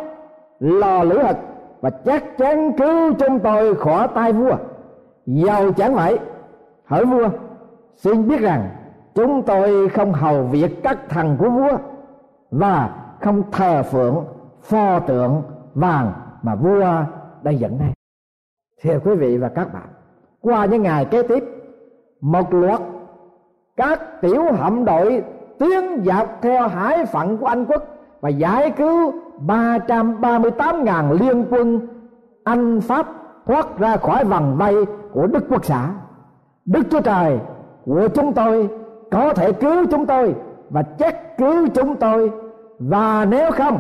lò 0.59 1.03
lửa 1.03 1.23
hực 1.23 1.37
và 1.81 1.89
chắc 1.89 2.37
chắn 2.37 2.73
cứu 2.77 3.13
chúng 3.19 3.39
tôi 3.39 3.75
khỏi 3.75 4.07
tay 4.15 4.33
vua. 4.33 4.55
Giàu 5.25 5.71
chẳng 5.71 5.93
vậy. 5.93 6.19
Hỏi 6.85 7.05
vua, 7.05 7.29
xin 7.95 8.27
biết 8.27 8.41
rằng 8.41 8.69
chúng 9.15 9.43
tôi 9.43 9.89
không 9.89 10.13
hầu 10.13 10.43
việc 10.43 10.83
các 10.83 10.97
thần 11.09 11.37
của 11.39 11.49
vua 11.49 11.77
và 12.51 12.95
không 13.21 13.43
thờ 13.51 13.83
phượng, 13.83 14.25
pho 14.61 14.99
tượng 14.99 15.43
vàng 15.73 16.13
mà 16.41 16.55
vua 16.55 16.85
đang 17.43 17.59
dẫn 17.59 17.79
đây. 17.79 17.89
Thưa 18.83 18.99
quý 19.03 19.15
vị 19.15 19.37
và 19.37 19.49
các 19.49 19.73
bạn, 19.73 19.87
qua 20.41 20.65
những 20.65 20.81
ngày 20.81 21.05
kế 21.05 21.23
tiếp, 21.23 21.43
một 22.21 22.53
loạt 22.53 22.81
các 23.81 24.21
tiểu 24.21 24.43
hạm 24.53 24.85
đội 24.85 25.23
tiến 25.59 26.03
dọc 26.05 26.41
theo 26.41 26.67
hải 26.67 27.05
phận 27.05 27.37
của 27.37 27.45
Anh 27.45 27.65
quốc 27.65 27.83
và 28.21 28.29
giải 28.29 28.71
cứu 28.71 29.13
338.000 29.47 31.11
liên 31.11 31.45
quân 31.49 31.87
Anh, 32.43 32.81
Pháp 32.81 33.07
thoát 33.45 33.79
ra 33.79 33.97
khỏi 33.97 34.23
vòng 34.23 34.57
vây 34.57 34.85
của 35.13 35.27
Đức 35.27 35.43
Quốc 35.49 35.65
xã. 35.65 35.89
Đức 36.65 36.81
Chúa 36.91 37.01
Trời 37.01 37.39
của 37.85 38.07
chúng 38.07 38.33
tôi 38.33 38.69
có 39.11 39.33
thể 39.33 39.51
cứu 39.51 39.85
chúng 39.91 40.05
tôi 40.05 40.35
và 40.69 40.83
chắc 40.83 41.37
cứu 41.37 41.67
chúng 41.73 41.95
tôi 41.95 42.31
và 42.79 43.25
nếu 43.25 43.51
không, 43.51 43.79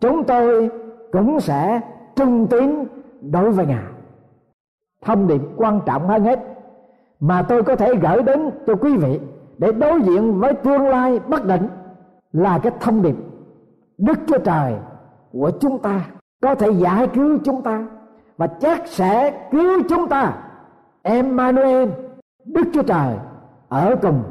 chúng 0.00 0.24
tôi 0.24 0.70
cũng 1.12 1.40
sẽ 1.40 1.80
trung 2.16 2.46
tín 2.46 2.84
đối 3.20 3.50
với 3.50 3.66
ngài 3.66 3.84
thông 5.04 5.26
điệp 5.26 5.40
quan 5.56 5.80
trọng 5.86 6.08
hơn 6.08 6.24
hết 6.24 6.40
mà 7.20 7.42
tôi 7.42 7.62
có 7.62 7.76
thể 7.76 7.94
gửi 7.94 8.22
đến 8.22 8.50
cho 8.66 8.74
quý 8.74 8.96
vị 8.96 9.20
để 9.58 9.72
đối 9.72 10.02
diện 10.02 10.40
với 10.40 10.54
tương 10.54 10.88
lai 10.88 11.20
bất 11.28 11.44
định 11.44 11.68
là 12.32 12.58
cái 12.58 12.72
thông 12.80 13.02
điệp 13.02 13.16
đức 13.98 14.18
chúa 14.26 14.38
trời 14.38 14.74
của 15.32 15.50
chúng 15.60 15.78
ta. 15.78 16.06
Có 16.42 16.54
thể 16.54 16.70
giải 16.70 17.08
cứu 17.14 17.38
chúng 17.44 17.62
ta 17.62 17.86
và 18.36 18.46
chắc 18.46 18.86
sẽ 18.86 19.46
cứu 19.50 19.82
chúng 19.88 20.08
ta. 20.08 20.36
Emmanuel, 21.02 21.88
Đức 22.44 22.62
Chúa 22.74 22.82
Trời 22.82 23.16
ở 23.68 23.96
cùng 24.02 24.22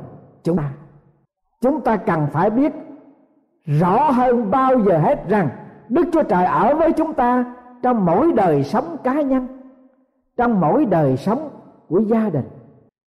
chúng 0.44 0.58
ta. 0.58 0.74
Chúng 1.62 1.82
ta 1.82 1.98
cần 1.98 2.28
phải 2.32 2.50
biết 2.50 2.74
rõ 3.66 4.12
hơn 4.12 4.52
bao 4.52 4.80
giờ 4.80 4.98
hết 4.98 5.30
rằng 5.30 5.50
Đức 5.90 6.04
Chúa 6.14 6.24
Trời 6.24 6.46
ở 6.46 6.76
với 6.76 6.92
chúng 6.92 7.14
ta 7.14 7.56
trong 7.82 8.06
mỗi 8.06 8.34
đời 8.34 8.64
sống 8.64 8.98
cá 9.04 9.22
nhân, 9.22 9.48
trong 10.38 10.62
mỗi 10.62 10.86
đời 10.86 11.18
sống 11.18 11.50
của 11.90 12.00
gia 12.00 12.30
đình, 12.30 12.46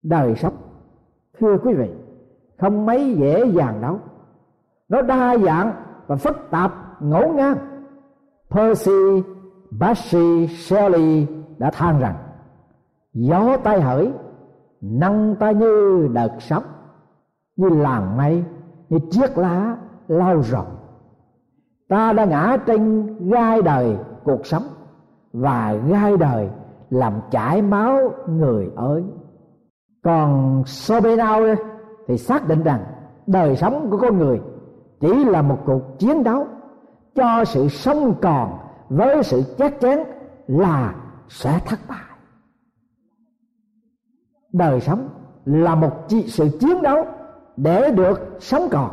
đời 0.02 0.34
sống. 0.36 0.54
Thưa 1.38 1.58
quý 1.58 1.74
vị 1.74 1.88
không 2.58 2.86
mấy 2.86 3.14
dễ 3.14 3.46
dàng 3.46 3.80
đâu. 3.80 3.98
Nó 4.88 5.02
đa 5.02 5.36
dạng 5.36 5.72
và 6.06 6.16
phức 6.16 6.36
tạp 6.50 6.72
ngẫu 7.02 7.32
ngang. 7.32 7.56
Percy 8.50 9.22
Bassi 9.70 10.46
Shelley 10.46 11.26
đã 11.58 11.70
than 11.70 12.00
rằng, 12.00 12.14
gió 13.12 13.56
tay 13.56 13.80
hởi 13.80 14.12
nâng 14.80 15.36
ta 15.36 15.50
như 15.50 16.08
đợt 16.12 16.36
sóng, 16.38 16.62
như 17.56 17.68
làng 17.68 18.16
mây, 18.16 18.44
như 18.88 18.98
chiếc 19.10 19.38
lá 19.38 19.76
lao 20.08 20.40
rộng. 20.40 20.76
Ta 21.88 22.12
đã 22.12 22.24
ngã 22.24 22.56
trên 22.66 23.06
gai 23.28 23.62
đời 23.62 23.96
cuộc 24.24 24.46
sống 24.46 24.62
và 25.32 25.74
gai 25.88 26.16
đời 26.16 26.48
làm 26.90 27.12
chảy 27.30 27.62
máu 27.62 27.98
người 28.28 28.70
ơi. 28.76 29.04
Còn 30.04 30.62
Schopenhauer 30.66 31.58
thì 32.06 32.18
xác 32.18 32.48
định 32.48 32.62
rằng 32.62 32.84
đời 33.26 33.56
sống 33.56 33.90
của 33.90 33.98
con 33.98 34.18
người 34.18 34.40
chỉ 35.00 35.24
là 35.24 35.42
một 35.42 35.58
cuộc 35.64 35.98
chiến 35.98 36.24
đấu 36.24 36.46
cho 37.14 37.44
sự 37.44 37.68
sống 37.68 38.14
còn 38.22 38.58
với 38.88 39.22
sự 39.22 39.42
chắc 39.58 39.80
chắn 39.80 40.04
là 40.46 40.94
sẽ 41.28 41.60
thất 41.66 41.78
bại. 41.88 41.98
Đời 44.52 44.80
sống 44.80 45.08
là 45.44 45.74
một 45.74 45.92
sự 46.26 46.48
chiến 46.60 46.82
đấu 46.82 47.04
để 47.56 47.90
được 47.90 48.36
sống 48.40 48.68
còn, 48.70 48.90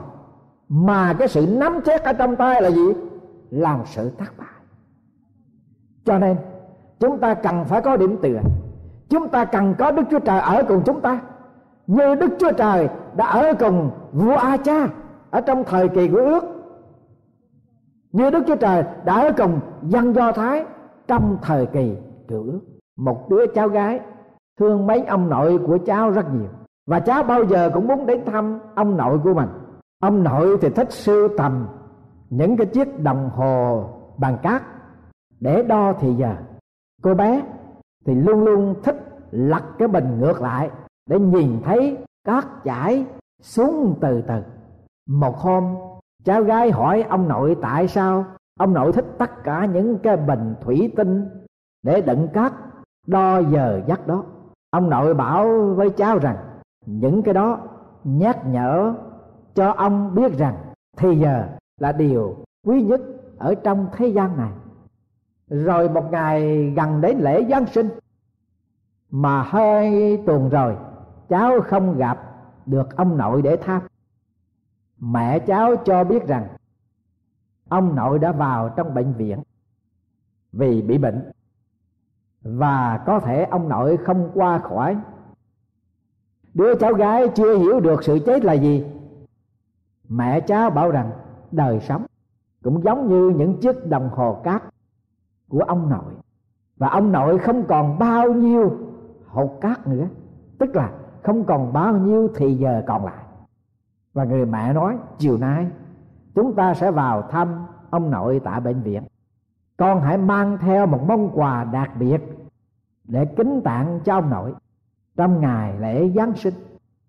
mà 0.69 1.13
cái 1.13 1.27
sự 1.27 1.47
nắm 1.47 1.79
chắc 1.85 2.03
ở 2.03 2.13
trong 2.13 2.35
tay 2.35 2.61
là 2.61 2.71
gì? 2.71 2.93
Làm 3.49 3.81
sự 3.85 4.11
thất 4.17 4.37
bại. 4.37 4.47
Cho 6.05 6.17
nên, 6.17 6.37
chúng 6.99 7.19
ta 7.19 7.33
cần 7.33 7.65
phải 7.65 7.81
có 7.81 7.97
điểm 7.97 8.17
tựa. 8.21 8.39
Chúng 9.09 9.29
ta 9.29 9.45
cần 9.45 9.75
có 9.77 9.91
đức 9.91 10.03
chúa 10.11 10.19
trời 10.19 10.39
ở 10.39 10.63
cùng 10.67 10.81
chúng 10.85 11.01
ta 11.01 11.21
như 11.87 12.15
đức 12.15 12.29
chúa 12.39 12.51
trời 12.51 12.89
đã 13.15 13.25
ở 13.25 13.53
cùng 13.59 13.91
vua 14.11 14.35
a 14.35 14.57
cha 14.57 14.87
ở 15.31 15.41
trong 15.41 15.63
thời 15.63 15.89
kỳ 15.89 16.07
của 16.07 16.17
ước. 16.17 16.43
Như 18.11 18.29
đức 18.29 18.43
chúa 18.47 18.55
trời 18.55 18.83
đã 19.05 19.21
ở 19.21 19.31
cùng 19.37 19.59
dân 19.81 20.15
do 20.15 20.31
thái 20.31 20.65
trong 21.07 21.37
thời 21.41 21.65
kỳ 21.65 21.97
cựu 22.27 22.43
ước. 22.43 22.61
Một 22.97 23.29
đứa 23.29 23.45
cháu 23.55 23.67
gái 23.67 23.99
thương 24.59 24.87
mấy 24.87 25.03
ông 25.03 25.29
nội 25.29 25.59
của 25.67 25.77
cháu 25.85 26.09
rất 26.09 26.33
nhiều. 26.33 26.49
Và 26.87 26.99
cháu 26.99 27.23
bao 27.23 27.43
giờ 27.43 27.71
cũng 27.73 27.87
muốn 27.87 28.05
đến 28.05 28.25
thăm 28.25 28.59
ông 28.75 28.97
nội 28.97 29.19
của 29.23 29.33
mình. 29.33 29.49
Ông 30.01 30.23
nội 30.23 30.57
thì 30.61 30.69
thích 30.69 30.91
sưu 30.91 31.27
tầm 31.37 31.67
những 32.29 32.57
cái 32.57 32.67
chiếc 32.67 32.99
đồng 33.03 33.29
hồ 33.29 33.89
bằng 34.17 34.37
cát 34.43 34.63
để 35.39 35.63
đo 35.63 35.93
thì 35.93 36.13
giờ. 36.13 36.35
Cô 37.01 37.13
bé 37.13 37.41
thì 38.05 38.15
luôn 38.15 38.43
luôn 38.43 38.75
thích 38.83 38.95
lật 39.31 39.63
cái 39.77 39.87
bình 39.87 40.19
ngược 40.19 40.41
lại 40.41 40.69
để 41.11 41.19
nhìn 41.19 41.61
thấy 41.63 41.97
cát 42.23 42.45
chảy 42.63 43.05
xuống 43.41 43.97
từ 44.01 44.21
từ. 44.21 44.41
Một 45.09 45.37
hôm, 45.37 45.75
cháu 46.23 46.43
gái 46.43 46.71
hỏi 46.71 47.01
ông 47.01 47.27
nội 47.27 47.57
tại 47.61 47.87
sao 47.87 48.25
ông 48.59 48.73
nội 48.73 48.91
thích 48.93 49.05
tất 49.17 49.43
cả 49.43 49.65
những 49.65 49.97
cái 49.97 50.17
bình 50.17 50.55
thủy 50.61 50.91
tinh 50.97 51.29
để 51.83 52.01
đựng 52.01 52.27
cát 52.33 52.53
đo 53.07 53.39
giờ 53.39 53.81
giấc 53.87 54.07
đó. 54.07 54.23
Ông 54.69 54.89
nội 54.89 55.13
bảo 55.13 55.73
với 55.75 55.89
cháu 55.89 56.19
rằng, 56.19 56.37
những 56.85 57.23
cái 57.23 57.33
đó 57.33 57.59
nhắc 58.03 58.47
nhở 58.47 58.93
cho 59.55 59.71
ông 59.71 60.15
biết 60.15 60.37
rằng 60.37 60.55
thì 60.97 61.15
giờ 61.15 61.47
là 61.79 61.91
điều 61.91 62.35
quý 62.67 62.81
nhất 62.81 63.01
ở 63.37 63.55
trong 63.55 63.87
thế 63.93 64.07
gian 64.07 64.37
này. 64.37 64.51
Rồi 65.49 65.89
một 65.89 66.11
ngày 66.11 66.65
gần 66.75 67.01
đến 67.01 67.17
lễ 67.17 67.45
giáng 67.49 67.65
sinh, 67.65 67.89
mà 69.09 69.43
hai 69.43 70.17
tuần 70.25 70.49
rồi 70.49 70.75
cháu 71.31 71.61
không 71.61 71.97
gặp 71.97 72.17
được 72.65 72.95
ông 72.95 73.17
nội 73.17 73.41
để 73.41 73.57
thăm 73.57 73.81
mẹ 75.01 75.39
cháu 75.39 75.75
cho 75.75 76.03
biết 76.03 76.27
rằng, 76.27 76.47
ông 77.69 77.95
nội 77.95 78.19
đã 78.19 78.31
vào 78.31 78.69
trong 78.69 78.93
bệnh 78.93 79.13
viện 79.13 79.39
vì 80.51 80.81
bị 80.81 80.97
bệnh. 80.97 81.31
Và 82.41 83.03
có 83.05 83.19
thể 83.19 83.43
ông 83.43 83.69
nội 83.69 83.97
không 83.97 84.31
qua 84.33 84.59
khỏi. 84.59 84.97
Đứa 86.53 86.75
cháu 86.75 86.93
gái 86.93 87.27
chưa 87.35 87.57
hiểu 87.57 87.79
được 87.79 88.03
sự 88.03 88.19
chết 88.25 88.45
là 88.45 88.53
gì. 88.53 88.85
Mẹ 90.09 90.41
cháu 90.41 90.69
bảo 90.69 90.91
rằng, 90.91 91.11
đời 91.51 91.79
sống 91.79 92.05
cũng 92.63 92.83
giống 92.83 93.09
như 93.09 93.29
những 93.29 93.59
chiếc 93.61 93.87
đồng 93.87 94.09
hồ 94.09 94.41
cát 94.43 94.63
của 95.49 95.61
ông 95.61 95.89
nội. 95.89 96.13
Và 96.77 96.89
ông 96.89 97.11
nội 97.11 97.39
không 97.39 97.63
còn 97.67 97.99
bao 97.99 98.33
nhiêu 98.33 98.77
hột 99.27 99.57
cát 99.61 99.87
nữa. 99.87 100.07
Tức 100.59 100.75
là 100.75 100.91
không 101.23 101.43
còn 101.43 101.73
bao 101.73 101.93
nhiêu 101.93 102.29
thì 102.35 102.55
giờ 102.55 102.83
còn 102.87 103.05
lại. 103.05 103.23
Và 104.13 104.23
người 104.23 104.45
mẹ 104.45 104.73
nói, 104.73 104.97
chiều 105.17 105.37
nay, 105.37 105.67
chúng 106.35 106.53
ta 106.55 106.73
sẽ 106.73 106.91
vào 106.91 107.21
thăm 107.21 107.65
ông 107.89 108.11
nội 108.11 108.41
tại 108.43 108.59
bệnh 108.59 108.81
viện. 108.81 109.03
Con 109.77 110.01
hãy 110.01 110.17
mang 110.17 110.57
theo 110.61 110.85
một 110.85 110.99
món 111.07 111.29
quà 111.33 111.63
đặc 111.63 111.91
biệt 111.99 112.21
để 113.03 113.25
kính 113.25 113.61
tặng 113.63 113.99
cho 114.03 114.13
ông 114.13 114.29
nội 114.29 114.53
trong 115.17 115.41
ngày 115.41 115.79
lễ 115.79 116.09
giáng 116.15 116.33
sinh. 116.33 116.53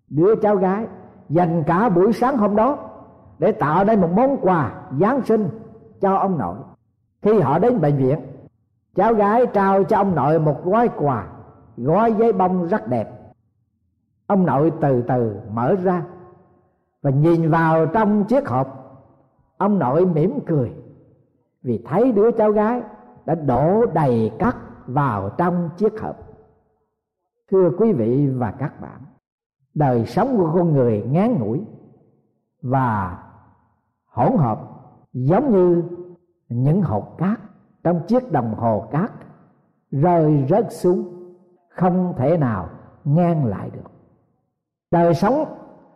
Đứa 0.09 0.35
cháu 0.35 0.55
gái, 0.55 0.87
dành 1.29 1.63
cả 1.63 1.89
buổi 1.89 2.13
sáng 2.13 2.37
hôm 2.37 2.55
đó 2.55 2.77
để 3.39 3.51
tạo 3.51 3.85
nên 3.85 4.01
một 4.01 4.09
món 4.15 4.37
quà 4.41 4.71
giáng 4.99 5.21
sinh 5.21 5.49
cho 6.01 6.15
ông 6.15 6.37
nội. 6.37 6.57
Khi 7.21 7.39
họ 7.39 7.59
đến 7.59 7.81
bệnh 7.81 7.97
viện, 7.97 8.19
cháu 8.95 9.13
gái 9.13 9.45
trao 9.53 9.83
cho 9.83 9.97
ông 9.97 10.15
nội 10.15 10.39
một 10.39 10.65
gói 10.65 10.89
quà, 10.97 11.27
gói 11.77 12.13
giấy 12.13 12.33
bông 12.33 12.67
rất 12.67 12.87
đẹp 12.87 13.22
ông 14.33 14.45
nội 14.45 14.71
từ 14.81 15.01
từ 15.01 15.35
mở 15.51 15.75
ra 15.83 16.03
và 17.01 17.11
nhìn 17.11 17.49
vào 17.49 17.85
trong 17.85 18.23
chiếc 18.23 18.47
hộp. 18.47 18.67
Ông 19.57 19.79
nội 19.79 20.05
mỉm 20.05 20.39
cười 20.45 20.73
vì 21.61 21.83
thấy 21.85 22.11
đứa 22.11 22.31
cháu 22.31 22.51
gái 22.51 22.81
đã 23.25 23.35
đổ 23.35 23.85
đầy 23.85 24.31
cát 24.39 24.55
vào 24.87 25.29
trong 25.37 25.69
chiếc 25.77 26.01
hộp. 26.01 26.15
Thưa 27.51 27.69
quý 27.77 27.93
vị 27.93 28.27
và 28.27 28.51
các 28.51 28.81
bạn, 28.81 29.01
đời 29.73 30.05
sống 30.05 30.37
của 30.37 30.51
con 30.53 30.73
người 30.73 31.03
ngán 31.11 31.39
ngủi 31.39 31.61
và 32.61 33.23
hỗn 34.05 34.37
hợp 34.37 34.59
giống 35.13 35.51
như 35.51 35.83
những 36.49 36.81
hột 36.81 37.17
cát 37.17 37.39
trong 37.83 38.01
chiếc 38.07 38.31
đồng 38.31 38.55
hồ 38.55 38.87
cát 38.91 39.11
rơi 39.91 40.45
rớt 40.49 40.67
xuống, 40.69 41.33
không 41.69 42.13
thể 42.17 42.37
nào 42.37 42.69
ngang 43.03 43.45
lại 43.45 43.69
được 43.69 43.92
đời 44.93 45.13
sống 45.13 45.45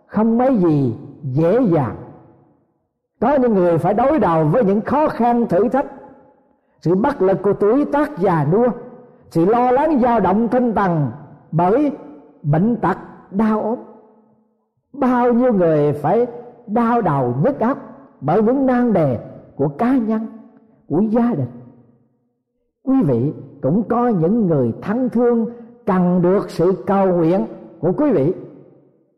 không 0.05 0.38
mấy 0.38 0.57
gì 0.57 0.95
dễ 1.23 1.62
dàng. 1.62 1.95
Có 3.21 3.36
những 3.36 3.53
người 3.53 3.77
phải 3.77 3.93
đối 3.93 4.19
đầu 4.19 4.45
với 4.45 4.65
những 4.65 4.81
khó 4.81 5.07
khăn 5.07 5.45
thử 5.47 5.69
thách. 5.69 5.86
Sự 6.81 6.95
bất 6.95 7.21
lực 7.21 7.38
của 7.41 7.53
tuổi 7.53 7.86
tác 7.86 8.17
già 8.17 8.45
nua, 8.51 8.67
sự 9.29 9.45
lo 9.45 9.71
lắng 9.71 9.99
dao 9.99 10.19
động 10.19 10.47
tinh 10.47 10.75
thần 10.75 11.12
bởi 11.51 11.91
bệnh 12.43 12.75
tật, 12.75 12.97
đau 13.31 13.62
ốm. 13.62 13.79
Bao 14.93 15.33
nhiêu 15.33 15.53
người 15.53 15.93
phải 15.93 16.27
đau 16.67 17.01
đầu 17.01 17.33
nhức 17.43 17.60
óc 17.60 17.77
bởi 18.21 18.41
những 18.41 18.65
nan 18.65 18.93
đề 18.93 19.19
của 19.55 19.67
cá 19.67 19.97
nhân, 19.97 20.27
của 20.88 21.01
gia 21.01 21.33
đình. 21.33 21.51
Quý 22.83 22.95
vị 23.03 23.33
cũng 23.62 23.83
có 23.83 24.07
những 24.07 24.47
người 24.47 24.73
thân 24.81 25.10
thương 25.10 25.45
cần 25.86 26.21
được 26.21 26.49
sự 26.49 26.83
cầu 26.86 27.07
nguyện 27.07 27.45
của 27.79 27.91
quý 27.97 28.12
vị 28.12 28.33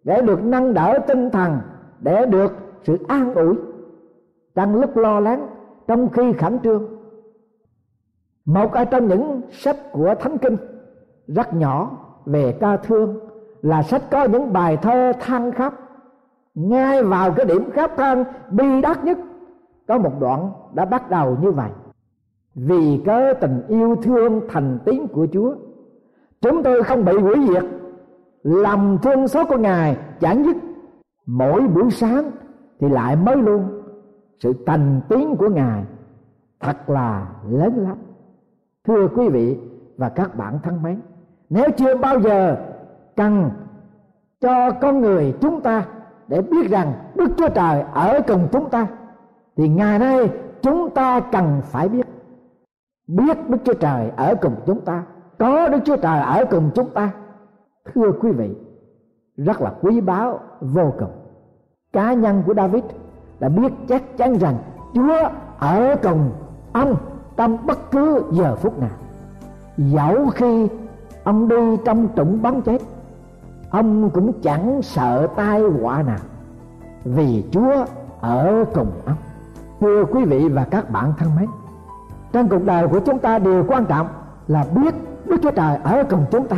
để 0.09 0.21
được 0.21 0.43
nâng 0.43 0.73
đỡ 0.73 0.99
tinh 1.07 1.29
thần, 1.29 1.59
để 1.99 2.25
được 2.25 2.53
sự 2.83 2.97
an 3.07 3.33
ủi. 3.33 3.55
Trong 4.55 4.75
lúc 4.75 4.97
lo 4.97 5.19
lắng, 5.19 5.47
trong 5.87 6.09
khi 6.09 6.33
khẩn 6.33 6.59
trương. 6.59 6.83
Một 8.45 8.73
ở 8.73 8.85
trong 8.85 9.07
những 9.07 9.41
sách 9.51 9.77
của 9.91 10.15
thánh 10.19 10.37
kinh, 10.37 10.57
rất 11.27 11.53
nhỏ, 11.53 11.97
về 12.25 12.57
ca 12.59 12.77
thương, 12.77 13.19
là 13.61 13.83
sách 13.83 14.01
có 14.11 14.23
những 14.23 14.53
bài 14.53 14.77
thơ 14.77 15.13
than 15.19 15.51
khóc. 15.51 15.73
Ngay 16.55 17.03
vào 17.03 17.31
cái 17.31 17.45
điểm 17.45 17.71
khóc 17.75 17.91
than 17.97 18.23
bi 18.51 18.81
đát 18.81 19.03
nhất, 19.03 19.17
có 19.87 19.97
một 19.97 20.13
đoạn 20.19 20.51
đã 20.73 20.85
bắt 20.85 21.09
đầu 21.09 21.37
như 21.41 21.51
vậy. 21.51 21.69
Vì 22.55 23.01
cớ 23.05 23.33
tình 23.33 23.61
yêu 23.67 23.95
thương 24.03 24.41
thành 24.49 24.79
tín 24.85 25.07
của 25.07 25.27
chúa, 25.33 25.55
chúng 26.41 26.63
tôi 26.63 26.83
không 26.83 27.05
bị 27.05 27.17
hủy 27.17 27.35
diệt 27.47 27.63
lòng 28.43 28.97
thương 29.01 29.27
xót 29.27 29.47
của 29.47 29.57
ngài 29.57 29.97
chẳng 30.19 30.43
dứt. 30.43 30.57
Mỗi 31.25 31.67
buổi 31.67 31.91
sáng 31.91 32.31
thì 32.79 32.89
lại 32.89 33.15
mới 33.15 33.35
luôn. 33.35 33.81
Sự 34.39 34.53
thành 34.65 35.01
tiếng 35.09 35.35
của 35.35 35.49
ngài 35.49 35.83
thật 36.59 36.89
là 36.89 37.27
lớn 37.49 37.73
lắm. 37.77 37.97
Thưa 38.87 39.07
quý 39.07 39.29
vị 39.29 39.57
và 39.97 40.09
các 40.09 40.35
bạn 40.35 40.59
thân 40.63 40.83
mến, 40.83 40.99
nếu 41.49 41.65
chưa 41.77 41.97
bao 41.97 42.21
giờ 42.21 42.57
cần 43.15 43.49
cho 44.41 44.71
con 44.71 45.01
người 45.01 45.35
chúng 45.41 45.61
ta 45.61 45.85
để 46.27 46.41
biết 46.41 46.69
rằng 46.69 46.93
đức 47.15 47.31
chúa 47.37 47.49
trời 47.49 47.83
ở 47.93 48.19
cùng 48.27 48.47
chúng 48.51 48.69
ta, 48.69 48.87
thì 49.57 49.69
ngày 49.69 49.99
nay 49.99 50.29
chúng 50.61 50.89
ta 50.89 51.19
cần 51.19 51.61
phải 51.63 51.89
biết. 51.89 52.07
Biết 53.07 53.37
đức 53.49 53.57
chúa 53.63 53.73
trời 53.73 54.11
ở 54.15 54.35
cùng 54.41 54.55
chúng 54.65 54.81
ta, 54.81 55.03
có 55.37 55.69
đức 55.69 55.79
chúa 55.85 55.97
trời 55.97 56.19
ở 56.19 56.45
cùng 56.45 56.71
chúng 56.75 56.89
ta 56.89 57.11
thưa 57.85 58.11
quý 58.21 58.31
vị, 58.31 58.55
rất 59.37 59.61
là 59.61 59.73
quý 59.81 60.01
báu, 60.01 60.39
vô 60.61 60.93
cùng. 60.99 61.11
Cá 61.93 62.13
nhân 62.13 62.43
của 62.45 62.53
david 62.53 62.83
đã 63.39 63.49
biết 63.49 63.73
chắc 63.87 64.17
chắn 64.17 64.37
rằng 64.37 64.57
chúa 64.93 65.29
ở 65.59 65.95
cùng 66.03 66.31
ông 66.73 66.95
trong 67.37 67.57
bất 67.65 67.91
cứ 67.91 68.23
giờ 68.31 68.55
phút 68.55 68.79
nào. 68.79 68.89
Dẫu 69.77 70.29
khi 70.29 70.67
ông 71.23 71.47
đi 71.47 71.77
trong 71.85 72.07
trũng 72.15 72.41
bắn 72.41 72.61
chết 72.61 72.81
ông 73.69 74.09
cũng 74.09 74.41
chẳng 74.41 74.81
sợ 74.81 75.27
tai 75.35 75.61
họa 75.61 76.03
nào, 76.03 76.19
vì 77.03 77.43
chúa 77.51 77.85
ở 78.21 78.65
cùng 78.73 78.91
ông. 79.05 79.15
Thưa 79.79 80.05
quý 80.05 80.25
vị 80.25 80.49
và 80.49 80.63
các 80.63 80.89
bạn 80.89 81.13
thân 81.17 81.29
mến, 81.39 81.49
trong 82.31 82.49
cuộc 82.49 82.65
đời 82.65 82.87
của 82.87 82.99
chúng 82.99 83.19
ta 83.19 83.39
điều 83.39 83.65
quan 83.67 83.85
trọng 83.85 84.07
là 84.47 84.65
biết 84.75 84.95
đức 85.25 85.37
chúa 85.43 85.51
trời 85.51 85.77
ở 85.83 86.03
cùng 86.09 86.25
chúng 86.31 86.47
ta 86.47 86.57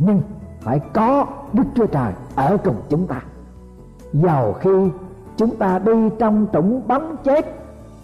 nhưng 0.00 0.22
phải 0.60 0.80
có 0.92 1.26
đức 1.52 1.64
chúa 1.74 1.86
trời 1.86 2.12
ở 2.34 2.56
cùng 2.64 2.82
chúng 2.88 3.06
ta. 3.06 3.22
Dầu 4.12 4.52
khi 4.60 4.70
chúng 5.36 5.56
ta 5.56 5.78
đi 5.78 5.92
trong 6.18 6.46
trũng 6.52 6.88
bắn 6.88 7.16
chết, 7.24 7.46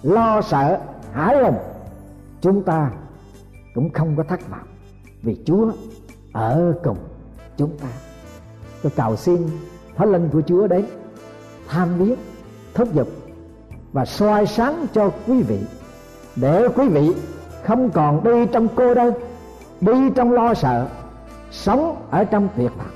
lo 0.03 0.41
sợ, 0.43 0.79
hãi 1.13 1.45
hùng, 1.45 1.57
chúng 2.41 2.63
ta 2.63 2.91
cũng 3.75 3.93
không 3.93 4.17
có 4.17 4.23
thất 4.23 4.51
vọng 4.51 4.67
vì 5.23 5.43
chúa 5.45 5.73
ở 6.33 6.75
cùng 6.85 6.97
chúng 7.57 7.79
ta. 7.79 7.89
Tôi 8.83 8.93
cầu 8.97 9.17
xin 9.17 9.49
thánh 9.97 10.13
linh 10.13 10.29
của 10.33 10.43
chúa 10.47 10.67
đến 10.67 10.85
tham 11.69 11.89
biết 11.99 12.17
thúc 12.75 12.95
giục 12.95 13.09
và 13.93 14.05
soi 14.05 14.47
sáng 14.47 14.87
cho 14.93 15.11
quý 15.27 15.43
vị, 15.43 15.59
để 16.37 16.69
quý 16.77 16.89
vị 16.89 17.15
không 17.65 17.91
còn 17.91 18.25
đi 18.25 18.47
trong 18.53 18.69
cô 18.77 18.95
đơn, 18.95 19.15
đi 19.81 20.11
trong 20.15 20.33
lo 20.33 20.55
sợ 20.55 20.87
sống 21.51 21.97
ở 22.11 22.25
trong 22.25 22.49
tuyệt 22.57 22.73
vọng 22.77 22.87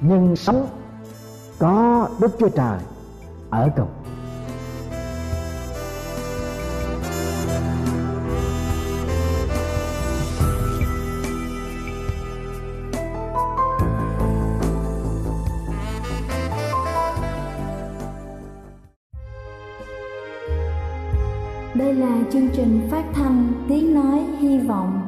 nhưng 0.00 0.36
sống 0.36 0.68
có 1.58 2.08
đức 2.20 2.30
chúa 2.38 2.48
trời 2.48 2.78
ở 3.50 3.70
cùng. 3.76 3.88
Đây 21.74 21.94
là 21.94 22.18
chương 22.32 22.48
trình 22.48 22.88
phát 22.90 23.04
thanh 23.14 23.52
Tiếng 23.68 23.94
Nói 23.94 24.24
Hy 24.38 24.58
Vọng 24.58 25.07